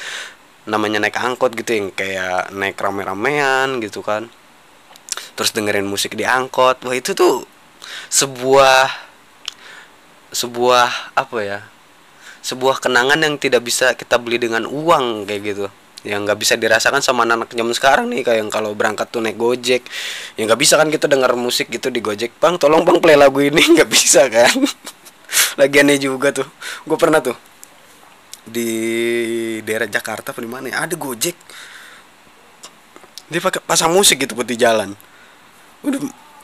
namanya 0.68 1.00
naik 1.00 1.16
angkot 1.16 1.56
gitu 1.56 1.76
yang 1.76 1.88
kayak 1.92 2.52
naik 2.52 2.76
rame-ramean 2.76 3.80
gitu 3.84 4.00
kan 4.00 4.28
terus 5.34 5.50
dengerin 5.54 5.86
musik 5.86 6.18
di 6.18 6.26
angkot. 6.26 6.82
Wah 6.84 6.94
itu 6.94 7.14
tuh 7.16 7.46
sebuah 8.10 8.90
sebuah 10.34 11.14
apa 11.14 11.38
ya 11.46 11.60
sebuah 12.44 12.82
kenangan 12.82 13.16
yang 13.24 13.40
tidak 13.40 13.64
bisa 13.64 13.96
kita 13.96 14.20
beli 14.20 14.36
dengan 14.36 14.68
uang 14.68 15.24
kayak 15.24 15.42
gitu. 15.42 15.66
Yang 16.04 16.20
nggak 16.28 16.38
bisa 16.44 16.54
dirasakan 16.60 17.00
sama 17.00 17.24
anak, 17.24 17.48
-anak 17.48 17.56
zaman 17.56 17.72
sekarang 17.72 18.06
nih 18.12 18.20
kayak 18.20 18.38
yang 18.44 18.50
kalau 18.52 18.76
berangkat 18.76 19.08
tuh 19.08 19.24
naik 19.24 19.40
gojek. 19.40 19.88
Yang 20.36 20.52
nggak 20.52 20.60
bisa 20.60 20.74
kan 20.76 20.88
kita 20.92 21.08
dengar 21.08 21.32
musik 21.32 21.72
gitu 21.72 21.88
di 21.88 22.04
gojek. 22.04 22.36
Bang 22.36 22.60
tolong 22.60 22.84
bang 22.84 23.00
play 23.00 23.16
lagu 23.16 23.40
ini. 23.40 23.64
Nggak 23.74 23.88
bisa 23.88 24.28
kan. 24.28 24.52
Lagiannya 25.60 25.96
juga 25.96 26.36
tuh. 26.36 26.44
Gue 26.84 27.00
pernah 27.00 27.24
tuh 27.24 27.32
di 28.44 28.68
daerah 29.64 29.88
Jakarta 29.88 30.36
apa 30.36 30.40
di 30.44 30.50
mana 30.52 30.68
ya? 30.68 30.84
Ada 30.84 31.00
gojek 31.00 31.36
dia 33.28 33.40
pakai 33.40 33.60
pasang 33.64 33.92
musik 33.92 34.20
gitu 34.20 34.36
di 34.44 34.56
jalan. 34.58 34.92
Udah 35.80 36.00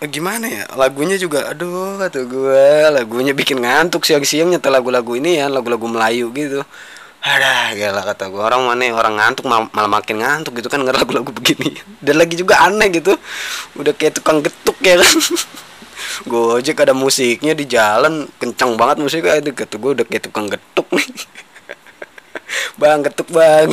gimana 0.08 0.48
ya? 0.48 0.64
Lagunya 0.76 1.20
juga 1.20 1.52
aduh 1.52 2.00
kata 2.00 2.24
gue 2.24 2.64
lagunya 2.88 3.36
bikin 3.36 3.60
ngantuk 3.60 4.08
siang-siang 4.08 4.48
nyetel 4.48 4.72
lagu-lagu 4.72 5.12
ini 5.16 5.36
ya 5.40 5.52
lagu-lagu 5.52 5.84
Melayu 5.84 6.32
gitu. 6.32 6.64
Ada 7.20 7.76
gila 7.76 8.00
kata 8.08 8.32
gue. 8.32 8.40
Orang 8.40 8.64
mana 8.64 8.88
orang 8.96 9.20
ngantuk 9.20 9.44
mal 9.44 9.68
malah 9.76 9.92
makin 10.00 10.24
ngantuk 10.24 10.56
gitu 10.56 10.72
kan 10.72 10.80
lagu-lagu 10.80 11.28
begini. 11.38 11.76
Dan 12.00 12.16
lagi 12.16 12.40
juga 12.40 12.64
aneh 12.64 12.88
gitu. 12.88 13.12
Udah 13.76 13.92
kayak 13.92 14.20
tukang 14.20 14.40
getuk 14.40 14.80
ya 14.80 14.96
kan. 14.96 15.12
Gojek 16.30 16.80
ada 16.80 16.96
musiknya 16.96 17.52
di 17.52 17.68
jalan 17.68 18.24
kencang 18.40 18.80
banget 18.80 19.04
musiknya. 19.04 19.36
Itu 19.36 19.52
kata 19.52 19.76
gue 19.76 19.90
udah 20.00 20.06
kayak 20.08 20.32
tukang 20.32 20.48
getuk 20.48 20.88
nih. 20.96 21.08
Bang 22.80 23.04
getuk 23.04 23.28
bang 23.30 23.70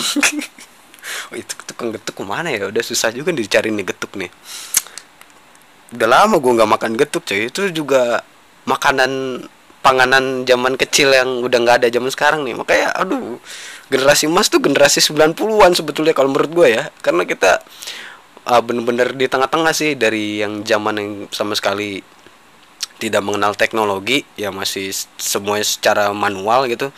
oh, 1.31 1.35
itu 1.35 1.53
tukang 1.67 1.89
getuk 1.93 2.17
ke 2.19 2.23
mana 2.23 2.49
ya? 2.49 2.69
Udah 2.69 2.83
susah 2.83 3.13
juga 3.13 3.33
dicari 3.33 3.69
nih 3.73 3.85
getuk 3.87 4.15
nih. 4.17 4.31
Udah 5.95 6.07
lama 6.07 6.37
gue 6.37 6.51
nggak 6.57 6.71
makan 6.77 6.91
getuk 6.99 7.23
coy. 7.27 7.47
Itu 7.47 7.71
juga 7.71 8.21
makanan 8.67 9.43
panganan 9.85 10.43
zaman 10.43 10.75
kecil 10.75 11.15
yang 11.15 11.39
udah 11.45 11.57
nggak 11.63 11.77
ada 11.83 11.87
zaman 11.87 12.11
sekarang 12.11 12.41
nih. 12.43 12.55
Makanya 12.59 12.91
aduh 12.97 13.39
generasi 13.87 14.27
emas 14.27 14.51
tuh 14.51 14.59
generasi 14.59 14.99
90-an 14.99 15.71
sebetulnya 15.75 16.11
kalau 16.11 16.29
menurut 16.31 16.51
gue 16.51 16.67
ya. 16.75 16.83
Karena 16.99 17.23
kita 17.23 17.63
uh, 18.47 18.61
bener-bener 18.63 19.11
di 19.15 19.27
tengah-tengah 19.27 19.73
sih 19.75 19.95
dari 19.99 20.41
yang 20.41 20.63
zaman 20.63 20.95
yang 20.99 21.11
sama 21.31 21.55
sekali 21.55 22.03
tidak 22.97 23.21
mengenal 23.21 23.53
teknologi 23.53 24.25
ya 24.33 24.49
masih 24.49 24.89
semuanya 25.21 25.65
secara 25.65 26.09
manual 26.11 26.65
gitu. 26.65 26.89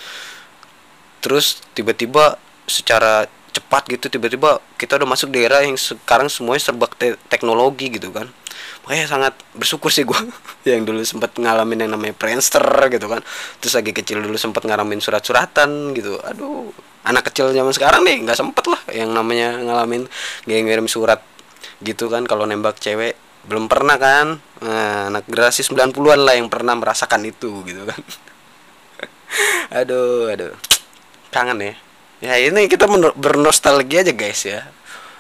Terus 1.20 1.60
tiba-tiba 1.76 2.40
secara 2.70 3.28
cepat 3.50 3.90
gitu 3.90 4.08
tiba-tiba 4.08 4.62
kita 4.78 4.98
udah 5.02 5.08
masuk 5.10 5.34
daerah 5.34 5.66
yang 5.66 5.76
sekarang 5.76 6.30
semuanya 6.30 6.62
serba 6.62 6.86
te 6.90 7.18
teknologi 7.28 7.90
gitu 7.90 8.14
kan. 8.14 8.30
Makanya 8.86 9.06
sangat 9.06 9.34
bersyukur 9.54 9.90
sih 9.94 10.06
gue 10.06 10.18
yang 10.70 10.86
dulu 10.86 11.02
sempat 11.02 11.36
ngalamin 11.38 11.86
yang 11.86 11.92
namanya 11.98 12.16
Friendster 12.16 12.64
gitu 12.90 13.10
kan. 13.10 13.22
Terus 13.62 13.74
lagi 13.78 13.92
kecil 13.92 14.22
dulu 14.22 14.38
sempat 14.38 14.66
ngalamin 14.66 15.02
surat-suratan 15.02 15.94
gitu. 15.98 16.22
Aduh 16.22 16.72
anak 17.06 17.32
kecil 17.32 17.50
zaman 17.56 17.74
sekarang 17.74 18.06
nih 18.06 18.28
nggak 18.28 18.38
sempet 18.38 18.66
lah 18.68 18.82
yang 18.92 19.16
namanya 19.16 19.56
ngalamin 19.56 20.06
ngirim 20.44 20.68
ngirim 20.68 20.88
surat 20.92 21.24
gitu 21.82 22.08
kan 22.12 22.26
kalau 22.30 22.46
nembak 22.46 22.78
cewek. 22.78 23.18
Belum 23.48 23.72
pernah 23.72 23.96
kan? 23.96 24.38
Nah, 24.60 25.08
anak 25.08 25.26
generasi 25.32 25.64
90-an 25.64 26.20
lah 26.22 26.36
yang 26.36 26.52
pernah 26.52 26.76
merasakan 26.76 27.24
itu 27.24 27.64
gitu 27.64 27.88
kan. 27.88 28.02
Aduh 29.80 30.28
aduh. 30.28 30.54
Kangen 31.30 31.62
ya 31.62 31.89
ya 32.20 32.36
ini 32.40 32.68
kita 32.68 32.88
bernostalgia 33.16 34.04
aja 34.04 34.14
guys 34.16 34.42
ya. 34.44 34.62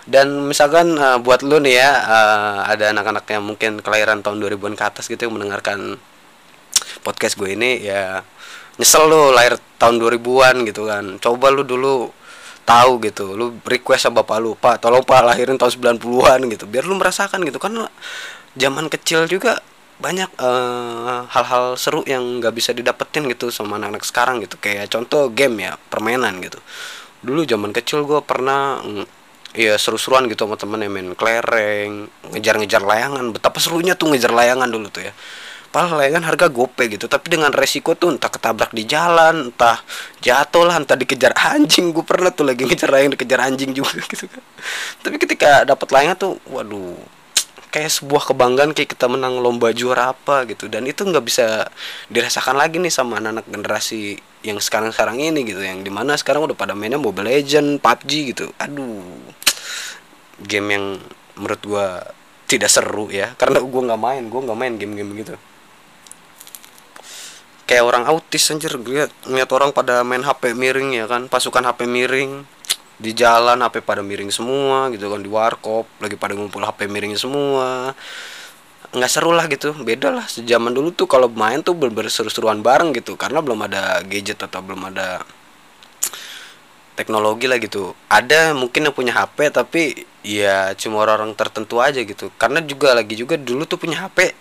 Dan 0.09 0.49
misalkan 0.49 0.97
uh, 0.97 1.21
buat 1.21 1.45
lu 1.45 1.62
nih 1.62 1.77
ya 1.77 1.89
uh, 2.01 2.57
ada 2.65 2.89
anak-anak 2.89 3.29
yang 3.29 3.43
mungkin 3.45 3.77
kelahiran 3.77 4.25
tahun 4.25 4.41
2000-an 4.41 4.73
ke 4.73 4.83
atas 4.83 5.05
gitu 5.05 5.29
yang 5.29 5.38
mendengarkan 5.38 6.01
podcast 7.05 7.38
gue 7.38 7.53
ini 7.53 7.85
ya 7.85 8.25
nyesel 8.81 9.05
lu 9.05 9.29
lahir 9.29 9.62
tahun 9.77 10.01
2000-an 10.01 10.55
gitu 10.65 10.89
kan. 10.89 11.05
Coba 11.21 11.53
lu 11.53 11.62
dulu 11.62 12.09
tahu 12.65 13.01
gitu 13.01 13.33
lu 13.33 13.57
request 13.65 14.05
sama 14.05 14.21
bapak 14.21 14.38
lu 14.38 14.53
pak 14.53 14.77
tolong 14.77 15.01
pak 15.01 15.25
lahirin 15.25 15.62
tahun 15.62 15.99
90-an 16.01 16.39
gitu. 16.57 16.65
Biar 16.65 16.89
lu 16.89 16.97
merasakan 16.97 17.45
gitu. 17.45 17.62
Kan 17.62 17.77
zaman 18.57 18.89
kecil 18.89 19.29
juga 19.29 19.62
banyak 19.99 20.31
hal 20.39 21.27
hal-hal 21.27 21.75
seru 21.75 22.07
yang 22.07 22.39
nggak 22.39 22.55
bisa 22.55 22.71
didapetin 22.71 23.27
gitu 23.27 23.51
sama 23.51 23.75
anak-anak 23.75 24.03
sekarang 24.07 24.39
gitu. 24.39 24.55
Kayak 24.55 24.88
contoh 24.88 25.27
game 25.29 25.67
ya 25.67 25.75
permainan 25.91 26.39
gitu. 26.39 26.59
Dulu 27.19 27.43
zaman 27.43 27.75
kecil 27.75 28.07
gue 28.07 28.23
pernah 28.23 28.79
Iya 29.49 29.81
seru-seruan 29.81 30.29
gitu 30.29 30.45
sama 30.45 30.62
temen 30.62 30.77
yang 30.85 30.93
main 30.93 31.09
kelereng 31.17 32.05
Ngejar-ngejar 32.29 32.85
layangan. 32.85 33.33
Betapa 33.33 33.57
serunya 33.57 33.97
tuh 33.97 34.13
ngejar 34.13 34.29
layangan 34.29 34.69
dulu 34.69 34.93
tuh 34.93 35.09
ya. 35.09 35.13
Padahal 35.73 36.05
layangan 36.05 36.29
harga 36.29 36.47
gope 36.53 36.85
gitu 36.85 37.09
Tapi 37.09 37.33
dengan 37.33 37.49
resiko 37.49 37.97
tuh 37.97 38.13
entah 38.13 38.29
ketabrak 38.29 38.77
di 38.77 38.85
jalan 38.85 39.49
Entah 39.49 39.81
jatuh 40.21 40.69
lah 40.69 40.77
Entah 40.77 40.93
dikejar 40.93 41.33
anjing. 41.57 41.89
Gue 41.89 42.05
pernah 42.05 42.29
tuh 42.29 42.45
lagi 42.45 42.62
ngejar 42.62 42.93
layangan 42.93 43.17
dikejar 43.17 43.39
anjing 43.41 43.73
juga 43.73 43.97
gitu 44.13 44.29
kan. 44.29 44.43
Tapi 45.01 45.15
ketika 45.17 45.65
dapat 45.65 45.88
layangan 45.89 46.17
tuh 46.17 46.33
Waduh 46.45 47.18
kayak 47.69 47.89
sebuah 47.93 48.34
kebanggaan 48.34 48.73
kayak 48.73 48.97
kita 48.97 49.05
menang 49.05 49.39
lomba 49.39 49.69
juara 49.73 50.13
apa 50.13 50.45
gitu. 50.49 50.65
Dan 50.65 50.89
itu 50.89 51.05
nggak 51.05 51.25
bisa 51.25 51.69
dirasakan 52.10 52.58
lagi 52.58 52.82
nih 52.82 52.93
sama 52.93 53.21
anak-anak 53.21 53.45
generasi 53.49 54.17
yang 54.41 54.58
sekarang-sekarang 54.58 55.19
ini 55.19 55.43
gitu 55.45 55.62
yang 55.62 55.84
di 55.86 55.91
mana 55.91 56.15
sekarang 56.15 56.47
udah 56.47 56.58
pada 56.58 56.73
mainnya 56.73 56.97
Mobile 56.97 57.29
Legend, 57.29 57.77
PUBG 57.79 58.12
gitu. 58.36 58.45
Aduh 58.58 59.03
game 60.39 60.67
yang 60.71 60.86
menurut 61.36 61.62
gua 61.67 61.86
tidak 62.47 62.71
seru 62.71 63.12
ya 63.12 63.34
karena 63.39 63.60
gua 63.60 63.82
nggak 63.91 64.01
main 64.01 64.23
gua 64.32 64.41
nggak 64.49 64.60
main 64.60 64.73
game-game 64.79 65.12
gitu. 65.21 65.36
Kayak 67.69 67.86
orang 67.86 68.03
autis 68.10 68.49
anjir 68.49 68.73
lihat 68.82 69.13
ngeliat 69.29 69.49
orang 69.53 69.69
pada 69.69 70.01
main 70.01 70.25
HP 70.25 70.58
miring 70.58 70.97
ya 70.97 71.05
kan 71.05 71.29
pasukan 71.29 71.62
HP 71.69 71.86
miring 71.86 72.49
di 72.99 73.15
jalan 73.15 73.63
HP 73.63 73.79
pada 73.88 74.03
miring 74.03 74.27
semua 74.27 74.91
gitu 74.91 75.07
kan 75.07 75.23
di 75.23 75.31
warkop 75.31 75.88
lagi 76.03 76.19
pada 76.19 76.35
ngumpul 76.35 76.59
HP 76.67 76.91
miring 76.91 77.15
semua. 77.15 77.95
Nggak 78.91 79.12
seru 79.12 79.31
lah 79.31 79.47
gitu 79.47 79.71
beda 79.71 80.12
lah. 80.12 80.27
Sejaman 80.27 80.75
dulu 80.75 80.91
tuh 80.91 81.07
kalau 81.07 81.31
main 81.31 81.63
tuh 81.63 81.79
bener 81.79 82.12
seru-seruan 82.12 82.59
bareng 82.59 82.91
gitu 82.91 83.15
karena 83.15 83.39
belum 83.39 83.65
ada 83.71 84.03
gadget 84.03 84.43
atau 84.43 84.59
belum 84.59 84.91
ada 84.91 85.23
teknologi 86.99 87.47
lah 87.47 87.55
gitu. 87.63 87.95
Ada 88.12 88.51
mungkin 88.51 88.91
yang 88.91 88.95
punya 88.95 89.15
HP 89.15 89.55
tapi 89.55 90.03
ya 90.19 90.75
cuma 90.75 90.99
orang-orang 91.07 91.31
tertentu 91.39 91.79
aja 91.79 92.03
gitu. 92.03 92.27
Karena 92.35 92.59
juga 92.59 92.91
lagi 92.91 93.15
juga 93.15 93.39
dulu 93.39 93.63
tuh 93.63 93.79
punya 93.79 94.03
HP 94.03 94.35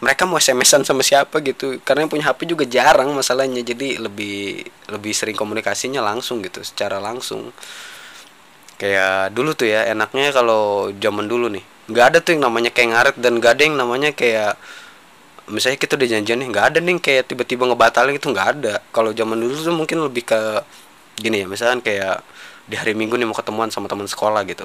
mereka 0.00 0.24
mau 0.24 0.40
SMS-an 0.40 0.88
sama 0.88 1.04
siapa 1.04 1.44
gitu. 1.44 1.76
Karena 1.84 2.08
yang 2.08 2.10
punya 2.16 2.32
HP 2.32 2.48
juga 2.48 2.64
jarang 2.64 3.12
masalahnya 3.12 3.60
jadi 3.60 4.00
lebih 4.00 4.64
lebih 4.88 5.12
sering 5.12 5.36
komunikasinya 5.36 6.00
langsung 6.00 6.40
gitu 6.40 6.64
secara 6.64 6.96
langsung 6.96 7.52
kayak 8.80 9.36
dulu 9.36 9.52
tuh 9.52 9.68
ya 9.68 9.84
enaknya 9.92 10.32
kalau 10.32 10.88
zaman 10.96 11.28
dulu 11.28 11.52
nih. 11.52 11.64
Nggak 11.92 12.04
ada 12.14 12.18
tuh 12.24 12.32
yang 12.38 12.48
namanya 12.48 12.70
kayak 12.72 12.88
ngaret 12.94 13.16
dan 13.20 13.32
gak 13.42 13.52
ada 13.58 13.62
yang 13.66 13.76
namanya 13.76 14.10
kayak 14.16 14.56
misalnya 15.50 15.78
kita 15.82 15.98
udah 15.98 16.08
janjian 16.08 16.38
nih 16.38 16.48
nggak 16.54 16.66
ada 16.70 16.78
nih 16.78 16.94
kayak 17.02 17.22
tiba-tiba 17.26 17.66
ngebatalin 17.68 18.16
itu 18.16 18.26
nggak 18.32 18.48
ada. 18.56 18.74
Kalau 18.94 19.10
zaman 19.12 19.36
dulu 19.36 19.52
tuh 19.60 19.74
mungkin 19.76 19.98
lebih 20.06 20.24
ke 20.24 20.40
gini 21.20 21.44
ya 21.44 21.46
misalkan 21.46 21.84
kayak 21.84 22.24
di 22.64 22.78
hari 22.78 22.96
minggu 22.96 23.18
nih 23.18 23.26
mau 23.28 23.36
ketemuan 23.36 23.68
sama 23.68 23.90
teman 23.90 24.08
sekolah 24.08 24.40
gitu 24.48 24.64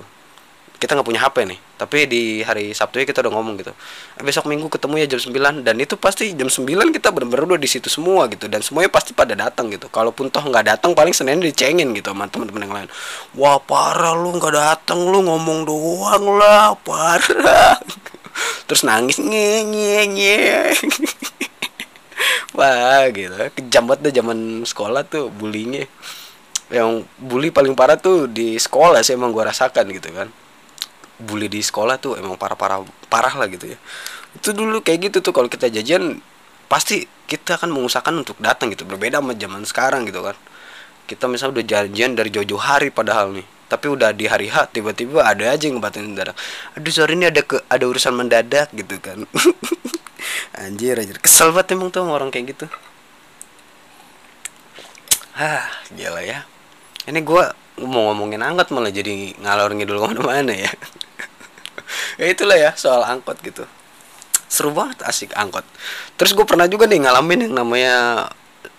kita 0.86 0.93
nggak 0.93 1.10
punya 1.10 1.21
HP 1.26 1.50
nih. 1.50 1.60
Tapi 1.82 1.98
di 2.06 2.24
hari 2.45 2.69
Sabtu 2.78 3.02
ya 3.02 3.10
kita 3.10 3.26
udah 3.26 3.34
ngomong 3.34 3.58
gitu. 3.58 3.74
Eh, 4.21 4.24
besok 4.24 4.45
minggu 4.45 4.69
ketemu 4.69 5.02
ya 5.02 5.17
jam 5.17 5.34
9 5.34 5.65
dan 5.65 5.76
itu 5.82 5.98
pasti 5.98 6.30
jam 6.38 6.45
9 6.45 6.93
kita 6.93 7.10
bener-bener 7.10 7.58
udah 7.58 7.60
di 7.60 7.65
situ 7.65 7.89
semua 7.89 8.30
gitu 8.30 8.45
dan 8.45 8.62
semuanya 8.62 8.93
pasti 8.93 9.17
pada 9.17 9.34
datang 9.34 9.74
gitu. 9.74 9.89
Kalaupun 9.89 10.30
toh 10.30 10.45
nggak 10.45 10.78
datang 10.78 10.93
paling 10.93 11.12
senin 11.12 11.41
dicengin 11.41 11.89
gitu 11.98 12.13
sama 12.13 12.30
teman-teman 12.30 12.62
yang 12.69 12.74
lain. 12.78 12.88
Wah 13.34 13.58
parah 13.58 14.13
lu 14.13 14.38
nggak 14.38 14.54
datang 14.54 15.02
lu 15.10 15.26
ngomong 15.26 15.65
doang 15.65 16.26
lah 16.38 16.78
parah. 16.78 17.82
Terus 18.69 18.86
nangis 18.86 19.17
nye 19.17 19.65
nye 19.65 20.06
nye 20.06 20.39
wah 22.58 23.10
gitu. 23.10 23.36
Kejam 23.58 23.89
banget 23.89 24.00
deh 24.06 24.13
zaman 24.21 24.62
sekolah 24.62 25.02
tuh 25.10 25.34
bullyingnya. 25.34 25.89
Yang 26.69 27.10
bully 27.17 27.50
paling 27.50 27.74
parah 27.74 27.98
tuh 27.98 28.30
di 28.30 28.62
sekolah 28.62 29.02
sih 29.02 29.17
emang 29.17 29.34
gua 29.34 29.50
rasakan 29.50 29.89
gitu 29.89 30.13
kan 30.13 30.30
bully 31.19 31.47
di 31.47 31.63
sekolah 31.63 31.95
tuh 31.99 32.19
emang 32.19 32.36
parah-parah 32.36 32.84
parah 33.08 33.34
lah 33.36 33.47
gitu 33.47 33.71
ya. 33.71 33.78
Itu 34.36 34.51
dulu 34.51 34.84
kayak 34.84 35.12
gitu 35.12 35.17
tuh 35.23 35.34
kalau 35.36 35.47
kita 35.47 35.71
jajan 35.71 36.19
pasti 36.67 37.08
kita 37.25 37.58
akan 37.62 37.71
mengusahakan 37.71 38.25
untuk 38.25 38.38
datang 38.43 38.71
gitu. 38.73 38.84
Berbeda 38.84 39.23
sama 39.23 39.34
zaman 39.36 39.63
sekarang 39.63 40.08
gitu 40.08 40.21
kan. 40.23 40.36
Kita 41.06 41.30
misalnya 41.30 41.62
udah 41.62 41.65
janjian 41.65 42.12
dari 42.17 42.30
jauh-jauh 42.34 42.62
hari 42.62 42.89
padahal 42.89 43.32
nih 43.36 43.47
tapi 43.65 43.89
udah 43.89 44.13
di 44.13 44.30
hari 44.30 44.45
H 44.45 44.69
tiba-tiba 44.69 45.25
ada 45.25 45.49
aja 45.49 45.65
yang 45.65 45.82
ngebatin 45.82 46.13
mendadak. 46.13 46.38
Aduh 46.78 46.91
sore 46.93 47.17
ini 47.17 47.25
ada 47.25 47.41
ke 47.41 47.58
ada 47.65 47.84
urusan 47.86 48.13
mendadak 48.13 48.69
gitu 48.71 48.95
kan. 49.01 49.25
Anjir 50.62 50.95
anjir. 50.95 51.17
Kesel 51.19 51.51
banget 51.51 51.75
emang 51.75 51.89
tuh 51.91 52.06
orang 52.06 52.30
kayak 52.30 52.56
gitu. 52.56 52.65
Ah 55.36 55.65
gila 55.91 56.21
ya. 56.21 56.45
Ini 57.10 57.19
gua 57.25 57.51
mau 57.84 58.13
ngomongin 58.13 58.39
angkot 58.39 58.71
malah 58.71 58.93
jadi 58.93 59.36
ngalor 59.36 59.75
ngidul 59.75 59.99
ke 59.99 60.06
mana-mana 60.15 60.54
ya 60.56 60.71
ya 62.21 62.26
itulah 62.30 62.58
ya 62.58 62.71
soal 62.78 63.06
angkot 63.06 63.38
gitu. 63.41 63.63
Seru 64.45 64.71
banget 64.71 65.02
asik 65.06 65.34
angkot. 65.34 65.65
Terus 66.19 66.32
gue 66.38 66.45
pernah 66.48 66.69
juga 66.69 66.86
nih 66.86 67.04
ngalamin 67.06 67.50
yang 67.50 67.56
namanya 67.56 67.95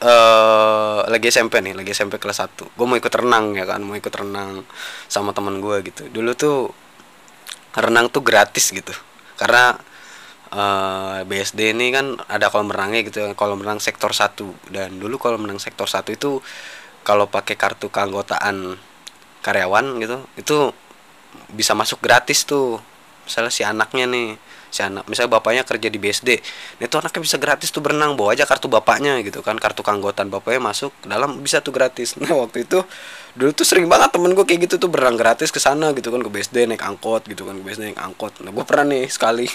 uh, 0.03 1.07
lagi 1.07 1.29
SMP 1.31 1.63
nih 1.63 1.75
lagi 1.75 1.91
SMP 1.95 2.19
kelas 2.19 2.43
1 2.43 2.77
gue 2.77 2.87
mau 2.87 2.99
ikut 2.99 3.15
renang 3.15 3.55
ya 3.55 3.65
kan 3.67 3.81
mau 3.83 3.95
ikut 3.95 4.15
renang 4.15 4.63
sama 5.11 5.35
teman 5.37 5.59
gue 5.59 5.77
gitu. 5.87 6.09
Dulu 6.11 6.31
tuh 6.39 6.71
renang 7.77 8.09
tuh 8.09 8.23
gratis 8.25 8.73
gitu. 8.73 8.95
Karena 9.37 9.77
uh, 10.53 11.21
eh, 11.21 11.29
BSD 11.29 11.75
ini 11.75 11.91
kan 11.91 12.15
ada 12.31 12.53
kolam 12.53 12.71
renangnya 12.71 13.03
gitu 13.07 13.19
kolam 13.35 13.63
renang 13.63 13.83
sektor 13.83 14.13
1 14.13 14.73
dan 14.73 14.91
dulu 14.97 15.19
kolam 15.19 15.45
renang 15.47 15.59
sektor 15.59 15.89
1 15.89 16.07
itu 16.15 16.39
kalau 17.07 17.31
pakai 17.31 17.55
kartu 17.55 17.91
keanggotaan 17.91 18.79
karyawan 19.43 19.87
gitu 20.03 20.19
itu 20.35 20.57
bisa 21.55 21.79
masuk 21.79 22.03
gratis 22.03 22.43
tuh 22.43 22.83
misalnya 23.27 23.53
si 23.53 23.67
anaknya 23.67 24.07
nih 24.07 24.39
si 24.71 24.83
anak 24.83 25.07
misalnya 25.11 25.39
bapaknya 25.39 25.63
kerja 25.63 25.89
di 25.89 25.99
BSD 25.99 26.31
itu 26.83 26.95
anaknya 26.99 27.21
bisa 27.23 27.37
gratis 27.41 27.75
tuh 27.75 27.81
berenang 27.81 28.15
bawa 28.15 28.35
aja 28.35 28.45
kartu 28.47 28.67
bapaknya 28.71 29.19
gitu 29.23 29.41
kan 29.41 29.59
kartu 29.59 29.83
keanggotaan 29.83 30.31
bapaknya 30.31 30.63
masuk 30.63 30.93
dalam 31.03 31.43
bisa 31.43 31.63
tuh 31.63 31.73
gratis. 31.75 32.19
Nah 32.21 32.35
waktu 32.35 32.67
itu 32.67 32.83
dulu 33.37 33.51
tuh 33.53 33.67
sering 33.69 33.87
banget 33.87 34.13
temen 34.13 34.33
gue 34.33 34.45
kayak 34.47 34.69
gitu 34.69 34.75
tuh 34.81 34.91
berenang 34.91 35.17
gratis 35.17 35.53
ke 35.53 35.61
sana 35.63 35.93
gitu 35.93 36.09
kan 36.11 36.21
ke 36.23 36.31
BSD 36.31 36.69
naik 36.71 36.83
angkot 36.83 37.27
gitu 37.29 37.47
kan 37.47 37.57
ke 37.57 37.63
BSD 37.63 37.95
naik 37.95 38.01
angkot. 38.01 38.33
Nah 38.43 38.51
gue 38.53 38.65
pernah 38.67 38.85
nih 38.93 39.09
sekali 39.09 39.47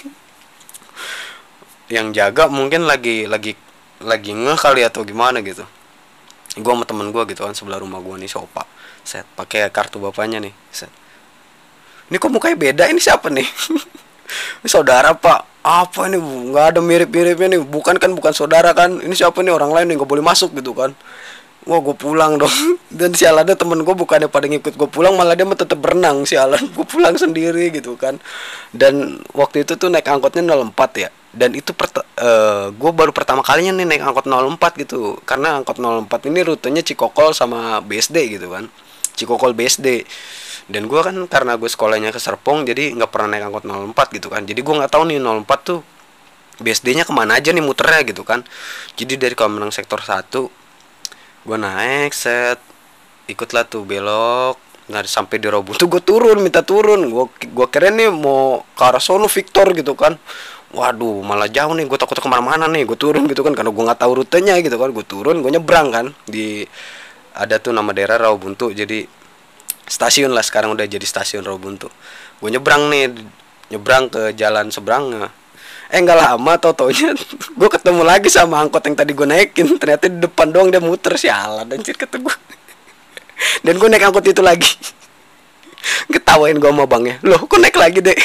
yang 1.94 2.10
jaga 2.16 2.48
mungkin 2.48 2.88
lagi 2.88 3.28
lagi 3.28 3.52
lagi 4.02 4.30
ngeh 4.34 4.58
kali 4.58 4.82
atau 4.82 5.06
gimana 5.06 5.38
gitu. 5.44 5.62
Gue 6.58 6.72
sama 6.72 6.84
temen 6.84 7.08
gue 7.14 7.22
gitu 7.32 7.46
kan 7.46 7.54
sebelah 7.56 7.80
rumah 7.80 8.02
gue 8.02 8.16
nih 8.20 8.28
sopa 8.28 8.64
set 9.02 9.26
pakai 9.34 9.66
kartu 9.74 9.98
bapaknya 9.98 10.38
nih 10.38 10.54
set 10.70 10.90
ini 12.12 12.20
kok 12.20 12.28
mukanya 12.28 12.60
beda? 12.60 12.84
Ini 12.92 13.00
siapa 13.00 13.32
nih? 13.32 13.48
Ini 14.60 14.68
saudara 14.68 15.16
pak. 15.16 15.64
Apa 15.64 16.12
ini? 16.12 16.20
Nggak 16.20 16.76
ada 16.76 16.80
mirip-miripnya 16.84 17.56
nih. 17.56 17.60
Bukan 17.64 17.96
kan 17.96 18.12
bukan 18.12 18.36
saudara 18.36 18.76
kan. 18.76 19.00
Ini 19.00 19.16
siapa 19.16 19.40
nih? 19.40 19.52
Orang 19.54 19.72
lain 19.72 19.88
nih 19.88 19.96
nggak 19.96 20.10
boleh 20.10 20.20
masuk 20.20 20.52
gitu 20.52 20.76
kan. 20.76 20.92
Wah 21.62 21.78
gue 21.80 21.94
pulang 21.96 22.36
dong. 22.36 22.52
Dan 22.90 23.14
si 23.16 23.24
ada 23.24 23.54
temen 23.56 23.80
gue 23.80 23.94
bukannya 23.94 24.26
pada 24.26 24.50
ngikut 24.50 24.74
gue 24.74 24.88
pulang 24.90 25.14
Malah 25.14 25.38
dia 25.38 25.46
tetap 25.46 25.78
berenang 25.80 26.26
si 26.28 26.36
Alan. 26.36 26.60
Gue 26.76 26.84
pulang 26.84 27.14
sendiri 27.16 27.72
gitu 27.72 27.94
kan. 27.96 28.18
Dan 28.74 29.24
waktu 29.32 29.64
itu 29.64 29.78
tuh 29.78 29.88
naik 29.88 30.04
angkotnya 30.04 30.42
04 30.42 30.74
ya. 31.00 31.08
Dan 31.32 31.56
itu 31.56 31.72
uh, 31.72 31.88
eh, 32.20 32.66
gue 32.76 32.90
baru 32.92 33.08
pertama 33.14 33.40
kalinya 33.40 33.72
nih 33.72 33.88
naik 33.88 34.02
angkot 34.04 34.26
04 34.28 34.82
gitu. 34.84 35.16
Karena 35.24 35.62
angkot 35.62 35.78
04 35.80 36.28
ini 36.28 36.40
rutenya 36.44 36.82
Cikokol 36.82 37.32
sama 37.32 37.78
BSD 37.80 38.36
gitu 38.36 38.50
kan. 38.50 38.66
Cikokol 39.14 39.54
BSD 39.54 40.02
dan 40.70 40.86
gue 40.86 41.00
kan 41.02 41.16
karena 41.26 41.58
gue 41.58 41.66
sekolahnya 41.66 42.14
ke 42.14 42.20
Serpong 42.22 42.62
jadi 42.62 42.94
nggak 42.94 43.10
pernah 43.10 43.34
naik 43.34 43.50
angkot 43.50 43.64
04 43.66 44.16
gitu 44.18 44.28
kan. 44.30 44.42
Jadi 44.46 44.60
gue 44.62 44.74
nggak 44.78 44.92
tahu 44.92 45.02
nih 45.10 45.18
04 45.18 45.46
tuh 45.66 45.80
BSD-nya 46.62 47.02
ke 47.02 47.10
mana 47.10 47.40
aja 47.40 47.50
nih 47.50 47.64
muternya 47.64 48.06
gitu 48.06 48.22
kan. 48.22 48.46
Jadi 48.94 49.18
dari 49.18 49.34
kalau 49.34 49.58
menang 49.58 49.74
sektor 49.74 49.98
1 49.98 50.30
gue 51.42 51.58
naik 51.58 52.14
set 52.14 52.62
ikutlah 53.26 53.66
tuh 53.66 53.82
belok 53.82 54.58
nggak 54.86 55.06
sampai 55.06 55.38
di 55.38 55.46
Robun 55.50 55.78
tuh 55.78 55.90
gue 55.90 56.02
turun 56.02 56.38
minta 56.38 56.62
turun. 56.62 57.10
Gue 57.10 57.26
gue 57.42 57.66
kira 57.66 57.90
nih 57.90 58.14
mau 58.14 58.62
ke 58.78 58.82
arah 58.82 59.02
sono 59.02 59.26
Victor 59.26 59.74
gitu 59.74 59.98
kan. 59.98 60.14
Waduh 60.72 61.20
malah 61.20 61.50
jauh 61.50 61.74
nih 61.76 61.84
gue 61.84 61.98
takut 61.98 62.18
ke 62.18 62.28
mana-mana 62.30 62.70
nih. 62.70 62.86
Gue 62.86 62.98
turun 62.98 63.26
gitu 63.26 63.42
kan 63.42 63.52
karena 63.58 63.74
gue 63.74 63.82
nggak 63.82 63.98
tahu 63.98 64.22
rutenya 64.22 64.54
gitu 64.62 64.78
kan. 64.78 64.94
Gue 64.94 65.02
turun 65.02 65.42
gue 65.42 65.50
nyebrang 65.50 65.90
kan 65.90 66.06
di 66.28 66.62
ada 67.32 67.56
tuh 67.58 67.72
nama 67.72 67.90
daerah 67.90 68.20
Rawabuntu. 68.20 68.70
Jadi 68.70 69.21
stasiun 69.92 70.32
lah 70.32 70.40
sekarang 70.40 70.72
udah 70.72 70.88
jadi 70.88 71.04
stasiun 71.04 71.44
Rawabuntu 71.44 71.92
gue 72.40 72.48
nyebrang 72.48 72.88
nih 72.88 73.12
nyebrang 73.68 74.08
ke 74.08 74.32
jalan 74.32 74.72
seberang 74.72 75.28
eh 75.92 76.00
nggak 76.00 76.18
lama 76.18 76.52
tau 76.56 76.72
taunya 76.72 77.12
gue 77.60 77.68
ketemu 77.68 78.00
lagi 78.00 78.32
sama 78.32 78.64
angkot 78.64 78.80
yang 78.88 78.96
tadi 78.96 79.12
gue 79.12 79.28
naikin. 79.28 79.76
Ternyata 79.76 80.08
di 80.08 80.24
depan 80.24 80.48
doang 80.48 80.72
dia 80.72 80.80
muter 80.80 81.12
sialan 81.20 81.68
dan 81.70 81.84
kata 81.84 82.16
gue 82.16 82.34
dan 83.60 83.74
gue 83.76 83.88
naik 83.92 84.08
angkot 84.08 84.24
itu 84.24 84.40
lagi. 84.40 84.72
Ketawain 86.12 86.56
gue 86.56 86.70
sama 86.72 86.88
bangnya 86.88 87.20
loh 87.20 87.44
kok 87.44 87.60
naik 87.60 87.76
lagi 87.76 88.00
deh 88.00 88.16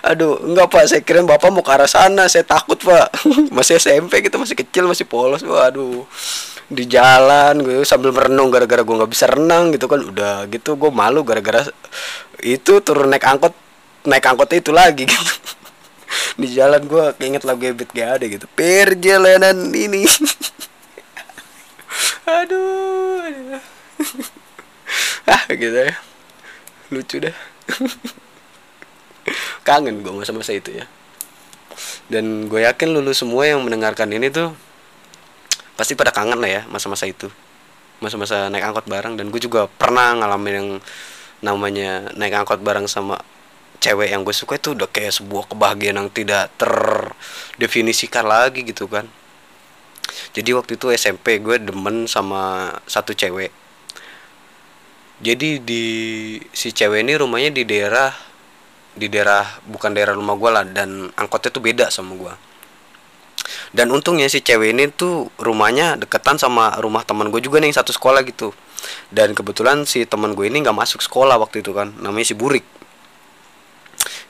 aduh 0.00 0.40
enggak 0.40 0.72
pak 0.72 0.88
saya 0.88 1.02
kira 1.04 1.20
bapak 1.20 1.52
mau 1.52 1.60
ke 1.60 1.68
arah 1.70 1.86
sana 1.86 2.26
saya 2.26 2.42
takut 2.42 2.80
pak. 2.82 3.14
Masih 3.54 3.78
SMP 3.78 4.26
kita 4.26 4.34
masih 4.34 4.58
kecil 4.58 4.90
masih 4.90 5.06
polos 5.06 5.46
waduh 5.46 6.02
di 6.66 6.84
jalan 6.90 7.62
gue 7.62 7.86
sambil 7.86 8.10
merenung 8.10 8.50
gara-gara 8.50 8.82
gue 8.82 8.96
nggak 8.98 9.12
bisa 9.12 9.26
renang 9.30 9.70
gitu 9.74 9.86
kan. 9.86 10.02
Udah 10.02 10.46
gitu 10.50 10.74
gue 10.74 10.90
malu 10.90 11.22
gara-gara 11.22 11.62
itu 12.42 12.72
turun 12.82 13.10
naik 13.10 13.24
angkot 13.24 13.54
naik 14.06 14.26
angkotnya 14.26 14.58
itu 14.62 14.72
lagi 14.74 15.04
gitu. 15.06 15.32
Di 16.40 16.46
jalan 16.52 16.86
gue 16.86 17.04
keinget 17.18 17.42
lagu 17.42 17.64
Ebit 17.64 17.90
gak 17.90 18.20
ada 18.20 18.24
gitu. 18.28 18.46
Perjalanan 18.54 19.72
ini. 19.74 20.06
Aduh, 22.28 23.24
aduh. 23.26 23.62
ah 25.26 25.42
gitu 25.50 25.78
ya. 25.90 25.94
Lucu 26.92 27.16
dah 27.18 27.34
kangen 29.66 30.06
gue 30.06 30.12
masa-masa 30.14 30.54
itu 30.54 30.70
ya. 30.70 30.86
Dan 32.06 32.46
gue 32.46 32.62
yakin 32.62 32.94
lulu 32.94 33.10
semua 33.10 33.50
yang 33.50 33.66
mendengarkan 33.66 34.06
ini 34.14 34.30
tuh 34.30 34.54
pasti 35.76 35.92
pada 35.92 36.10
kangen 36.10 36.40
lah 36.40 36.50
ya 36.50 36.62
masa-masa 36.72 37.04
itu. 37.04 37.28
Masa-masa 38.00 38.48
naik 38.52 38.64
angkot 38.64 38.88
bareng 38.88 39.16
dan 39.16 39.28
gue 39.28 39.40
juga 39.40 39.68
pernah 39.68 40.16
ngalamin 40.16 40.54
yang 40.56 40.68
namanya 41.44 42.12
naik 42.16 42.44
angkot 42.44 42.60
bareng 42.64 42.88
sama 42.88 43.20
cewek 43.80 44.10
yang 44.12 44.24
gue 44.24 44.32
suka 44.32 44.56
itu 44.56 44.72
udah 44.72 44.88
kayak 44.88 45.12
sebuah 45.12 45.52
kebahagiaan 45.52 46.00
yang 46.00 46.10
tidak 46.10 46.48
terdefinisikan 46.56 48.24
lagi 48.24 48.64
gitu 48.64 48.88
kan. 48.88 49.04
Jadi 50.32 50.50
waktu 50.56 50.80
itu 50.80 50.92
SMP 50.92 51.40
gue 51.40 51.60
demen 51.60 52.08
sama 52.08 52.72
satu 52.88 53.12
cewek. 53.12 53.52
Jadi 55.20 55.64
di 55.64 55.84
si 56.52 56.72
cewek 56.72 57.00
ini 57.00 57.16
rumahnya 57.16 57.52
di 57.52 57.64
daerah 57.64 58.12
di 58.96 59.08
daerah 59.12 59.44
bukan 59.68 59.92
daerah 59.92 60.16
rumah 60.16 60.36
gue 60.40 60.50
lah 60.52 60.64
dan 60.64 61.12
angkotnya 61.16 61.52
tuh 61.52 61.60
beda 61.60 61.92
sama 61.92 62.16
gue 62.16 62.32
dan 63.72 63.90
untungnya 63.94 64.26
si 64.26 64.42
cewek 64.42 64.74
ini 64.74 64.90
tuh 64.90 65.30
rumahnya 65.38 65.98
deketan 66.00 66.38
sama 66.38 66.74
rumah 66.82 67.06
teman 67.06 67.30
gue 67.30 67.40
juga 67.42 67.62
nih 67.62 67.72
satu 67.74 67.94
sekolah 67.94 68.22
gitu. 68.26 68.50
Dan 69.10 69.34
kebetulan 69.34 69.86
si 69.88 70.06
teman 70.06 70.34
gue 70.34 70.46
ini 70.46 70.62
nggak 70.62 70.76
masuk 70.76 71.02
sekolah 71.02 71.38
waktu 71.38 71.62
itu 71.62 71.74
kan 71.74 71.94
namanya 71.98 72.26
si 72.26 72.34
Burik. 72.34 72.66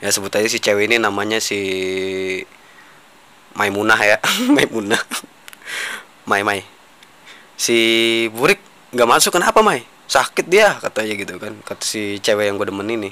Ya 0.01 0.13
sebut 0.13 0.29
aja 0.33 0.45
si 0.45 0.61
cewek 0.61 0.89
ini 0.89 1.01
namanya 1.01 1.41
si 1.41 1.59
Maimunah 3.57 3.99
ya 4.01 4.17
Maimunah. 4.55 5.01
Mai 6.29 6.45
Mai. 6.45 6.61
Si 7.57 7.77
Burik 8.33 8.61
nggak 8.93 9.09
masuk 9.09 9.33
kenapa 9.37 9.61
Mai? 9.65 9.85
Sakit 10.07 10.47
dia 10.47 10.77
katanya 10.79 11.13
gitu 11.19 11.35
kan 11.35 11.51
kata 11.67 11.83
si 11.83 12.21
cewek 12.23 12.47
yang 12.47 12.55
gue 12.55 12.69
demen 12.69 12.87
ini 12.87 13.11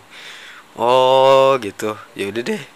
oh 0.80 1.58
gitu. 1.60 1.98
Ya 2.13 2.30
udah 2.30 2.44
deh 2.44 2.75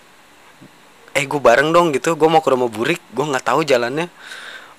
eh 1.13 1.25
gue 1.25 1.41
bareng 1.41 1.69
dong 1.71 1.93
gitu. 1.95 2.13
Gue 2.17 2.29
mau 2.29 2.41
ke 2.43 2.49
rumah 2.53 2.69
burik. 2.69 3.01
Gue 3.13 3.25
nggak 3.25 3.45
tahu 3.45 3.61
jalannya. 3.65 4.09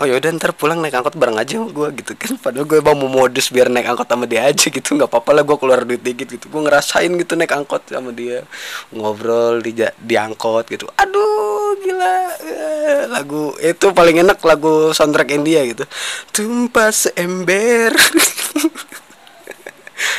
Oh 0.00 0.08
yaudah 0.08 0.32
ntar 0.32 0.56
pulang 0.56 0.80
naik 0.80 0.96
angkot 0.96 1.12
bareng 1.12 1.36
aja 1.36 1.60
gue 1.60 1.88
gitu 2.00 2.16
kan. 2.16 2.32
Padahal 2.44 2.64
gue 2.64 2.80
emang 2.80 2.96
mau 2.96 3.08
modus 3.08 3.52
biar 3.52 3.68
naik 3.68 3.92
angkot 3.92 4.08
sama 4.08 4.24
dia 4.24 4.48
aja 4.48 4.66
gitu. 4.72 4.96
Nggak 4.96 5.12
apa-apa 5.12 5.30
lah 5.36 5.42
gue 5.44 5.56
keluar 5.60 5.80
duit 5.84 6.00
dikit 6.00 6.28
gitu. 6.32 6.48
Gue 6.48 6.60
ngerasain 6.64 7.12
gitu 7.12 7.36
naik 7.36 7.52
angkot 7.52 7.84
sama 7.84 8.10
dia. 8.10 8.48
Ngobrol 8.96 9.60
di 9.60 9.76
di 9.76 10.14
angkot 10.16 10.72
gitu. 10.72 10.88
Aduh 10.96 11.76
gila. 11.84 12.16
Eh, 12.40 13.02
lagu 13.12 13.52
itu 13.60 13.86
paling 13.92 14.24
enak 14.24 14.40
lagu 14.40 14.96
soundtrack 14.96 15.36
India 15.36 15.68
gitu. 15.68 15.84
Tumpah 16.32 16.88
seember 16.96 17.92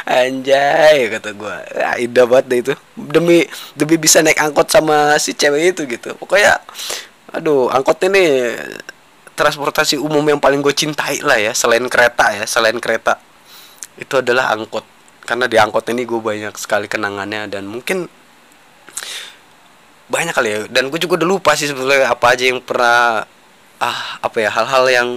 Anjay 0.02 1.14
kata 1.14 1.30
gue 1.38 1.56
ya, 1.78 1.94
Indah 2.02 2.26
banget 2.26 2.46
deh 2.50 2.60
itu. 2.66 2.74
Demi 2.98 3.46
demi 3.78 3.96
bisa 4.02 4.26
naik 4.26 4.42
angkot 4.42 4.68
sama 4.70 5.18
si 5.22 5.38
cewek 5.38 5.78
itu 5.78 5.86
gitu. 5.86 6.18
Pokoknya 6.18 6.58
Aduh 7.32 7.72
angkot 7.72 7.96
ini 8.12 8.52
transportasi 9.40 9.96
umum 9.96 10.22
yang 10.28 10.40
paling 10.44 10.60
gue 10.60 10.76
cintai 10.76 11.24
lah 11.24 11.40
ya 11.40 11.56
selain 11.56 11.84
kereta 11.88 12.36
ya 12.36 12.44
selain 12.44 12.76
kereta. 12.78 13.16
Itu 13.96 14.20
adalah 14.20 14.52
angkot. 14.52 14.84
Karena 15.24 15.48
di 15.48 15.56
angkot 15.56 15.88
ini 15.96 16.04
gue 16.04 16.20
banyak 16.20 16.52
sekali 16.60 16.92
kenangannya 16.92 17.48
dan 17.48 17.72
mungkin 17.72 18.12
banyak 20.12 20.36
kali 20.36 20.50
ya. 20.52 20.60
Dan 20.68 20.92
gue 20.92 21.00
juga 21.00 21.24
udah 21.24 21.30
lupa 21.40 21.56
sih 21.56 21.72
sebetulnya 21.72 22.12
apa 22.12 22.36
aja 22.36 22.44
yang 22.52 22.60
pernah 22.60 23.24
ah 23.82 24.00
apa 24.20 24.38
ya 24.44 24.52
hal-hal 24.52 24.86
yang 24.92 25.10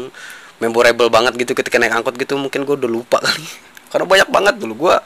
memorable 0.63 1.11
banget 1.11 1.35
gitu 1.35 1.53
ketika 1.59 1.83
naik 1.83 1.99
angkot 1.99 2.15
gitu. 2.15 2.39
Mungkin 2.39 2.63
gue 2.63 2.79
udah 2.79 2.91
lupa 2.91 3.19
kali 3.19 3.74
karena 3.95 4.11
banyak 4.11 4.29
banget 4.35 4.55
dulu. 4.59 4.91
Gue 4.91 4.97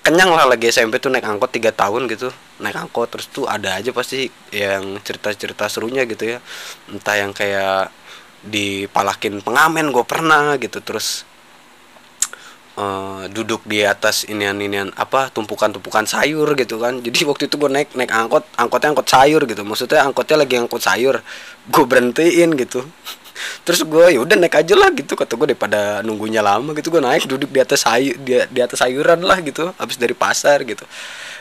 kenyang 0.00 0.32
lah 0.32 0.48
lagi 0.48 0.72
SMP 0.72 0.96
tuh 0.96 1.12
naik 1.12 1.28
angkot 1.28 1.52
tiga 1.52 1.68
tahun 1.76 2.08
gitu. 2.08 2.32
Naik 2.64 2.88
angkot 2.88 3.12
terus 3.12 3.28
tuh 3.28 3.44
ada 3.44 3.76
aja 3.76 3.92
pasti 3.92 4.32
yang 4.48 4.96
cerita-cerita 5.04 5.68
serunya 5.68 6.08
gitu 6.08 6.24
ya. 6.24 6.38
Entah 6.88 7.20
yang 7.20 7.36
kayak 7.36 7.92
dipalakin 8.48 9.44
pengamen 9.44 9.92
gue 9.92 10.04
pernah 10.08 10.56
gitu. 10.56 10.80
Terus 10.80 11.28
uh, 12.80 13.28
duduk 13.28 13.68
di 13.68 13.84
atas 13.84 14.24
inian 14.24 14.56
inian 14.56 14.88
apa 14.96 15.28
tumpukan 15.28 15.68
tumpukan 15.68 16.08
sayur 16.08 16.48
gitu 16.56 16.80
kan. 16.80 17.04
Jadi 17.04 17.28
waktu 17.28 17.52
itu 17.52 17.60
gue 17.60 17.68
naik 17.68 17.92
naik 17.92 18.08
angkot 18.08 18.48
angkotnya 18.56 18.96
angkot 18.96 19.08
sayur 19.12 19.44
gitu. 19.44 19.60
Maksudnya 19.68 20.00
angkotnya 20.00 20.48
lagi 20.48 20.56
angkot 20.56 20.80
sayur. 20.80 21.20
Gue 21.68 21.84
berhentiin 21.84 22.56
gitu 22.56 22.88
terus 23.62 23.84
gue 23.84 24.16
ya 24.16 24.20
udah 24.20 24.36
naik 24.38 24.56
aja 24.60 24.74
lah 24.76 24.90
gitu. 24.94 25.14
Kata 25.14 25.34
gue 25.34 25.54
daripada 25.54 26.00
nunggunya 26.06 26.40
lama 26.44 26.72
gitu. 26.76 26.88
Gue 26.94 27.02
naik 27.02 27.28
duduk 27.28 27.50
di 27.50 27.60
atas 27.60 27.84
sayur 27.84 28.14
di, 28.20 28.38
di 28.50 28.60
atas 28.60 28.78
sayuran 28.80 29.20
lah 29.24 29.38
gitu. 29.44 29.72
Habis 29.76 29.96
dari 29.96 30.14
pasar 30.16 30.62
gitu. 30.64 30.84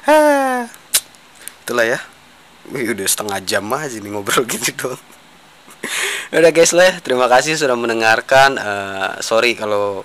Ah 0.07 0.67
itulah 1.63 1.87
ya. 1.87 1.99
Wih, 2.71 2.95
udah 2.95 3.07
setengah 3.07 3.39
jam 3.43 3.67
aja 3.75 3.99
nih 3.99 4.11
ngobrol 4.11 4.47
gitu 4.53 4.71
dong 4.79 5.01
udah 6.33 6.49
guys 6.49 6.73
lah 6.73 6.97
terima 7.05 7.29
kasih 7.29 7.53
sudah 7.53 7.77
mendengarkan. 7.77 8.57
Uh, 8.57 9.21
sorry 9.21 9.53
kalau 9.53 10.01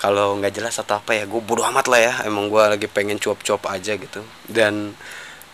kalau 0.00 0.36
nggak 0.40 0.56
jelas 0.56 0.80
atau 0.80 1.00
apa 1.00 1.12
ya. 1.12 1.24
Gue 1.28 1.44
bodo 1.44 1.60
amat 1.68 1.86
lah 1.92 2.00
ya. 2.00 2.12
Emang 2.24 2.48
gue 2.48 2.62
lagi 2.64 2.88
pengen 2.88 3.20
cuap-cuap 3.20 3.68
aja 3.68 3.96
gitu. 4.00 4.24
Dan 4.48 4.96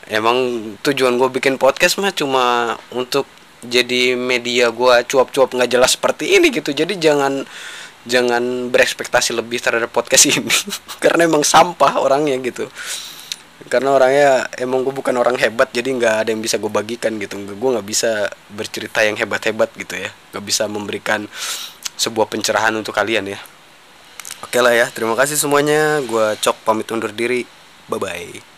emang 0.06 0.38
tujuan 0.87 1.18
gue 1.18 1.28
bikin 1.35 1.59
podcast 1.59 1.98
mah 1.98 2.14
cuma 2.14 2.76
untuk 2.94 3.26
jadi 3.60 4.16
media 4.16 4.72
gue 4.72 4.94
cuap-cuap 5.04 5.52
nggak 5.52 5.70
jelas 5.70 5.96
seperti 5.96 6.40
ini 6.40 6.48
gitu. 6.48 6.72
Jadi 6.72 6.96
jangan 6.96 7.44
jangan 8.08 8.72
berekspektasi 8.72 9.36
lebih 9.36 9.60
terhadap 9.60 9.92
podcast 9.92 10.28
ini. 10.32 10.48
Karena 11.02 11.28
emang 11.28 11.44
sampah 11.44 12.00
orangnya 12.00 12.40
gitu. 12.40 12.68
Karena 13.68 13.92
orangnya 13.92 14.48
emang 14.56 14.80
gue 14.80 14.94
bukan 14.96 15.12
orang 15.20 15.36
hebat 15.36 15.68
jadi 15.68 15.92
nggak 15.92 16.14
ada 16.24 16.28
yang 16.32 16.40
bisa 16.40 16.56
gue 16.56 16.72
bagikan 16.72 17.20
gitu. 17.20 17.36
Gue 17.36 17.70
nggak 17.76 17.86
bisa 17.86 18.32
bercerita 18.48 19.04
yang 19.04 19.20
hebat-hebat 19.20 19.68
gitu 19.76 20.00
ya. 20.00 20.10
Nggak 20.32 20.44
bisa 20.44 20.64
memberikan 20.64 21.28
sebuah 22.00 22.32
pencerahan 22.32 22.72
untuk 22.72 22.96
kalian 22.96 23.36
ya. 23.36 23.40
Oke 24.40 24.64
lah 24.64 24.72
ya 24.72 24.88
terima 24.88 25.12
kasih 25.12 25.36
semuanya. 25.36 26.00
Gue 26.00 26.32
cok 26.40 26.64
pamit 26.64 26.88
undur 26.88 27.12
diri. 27.12 27.44
Bye 27.90 28.00
bye 28.00 28.49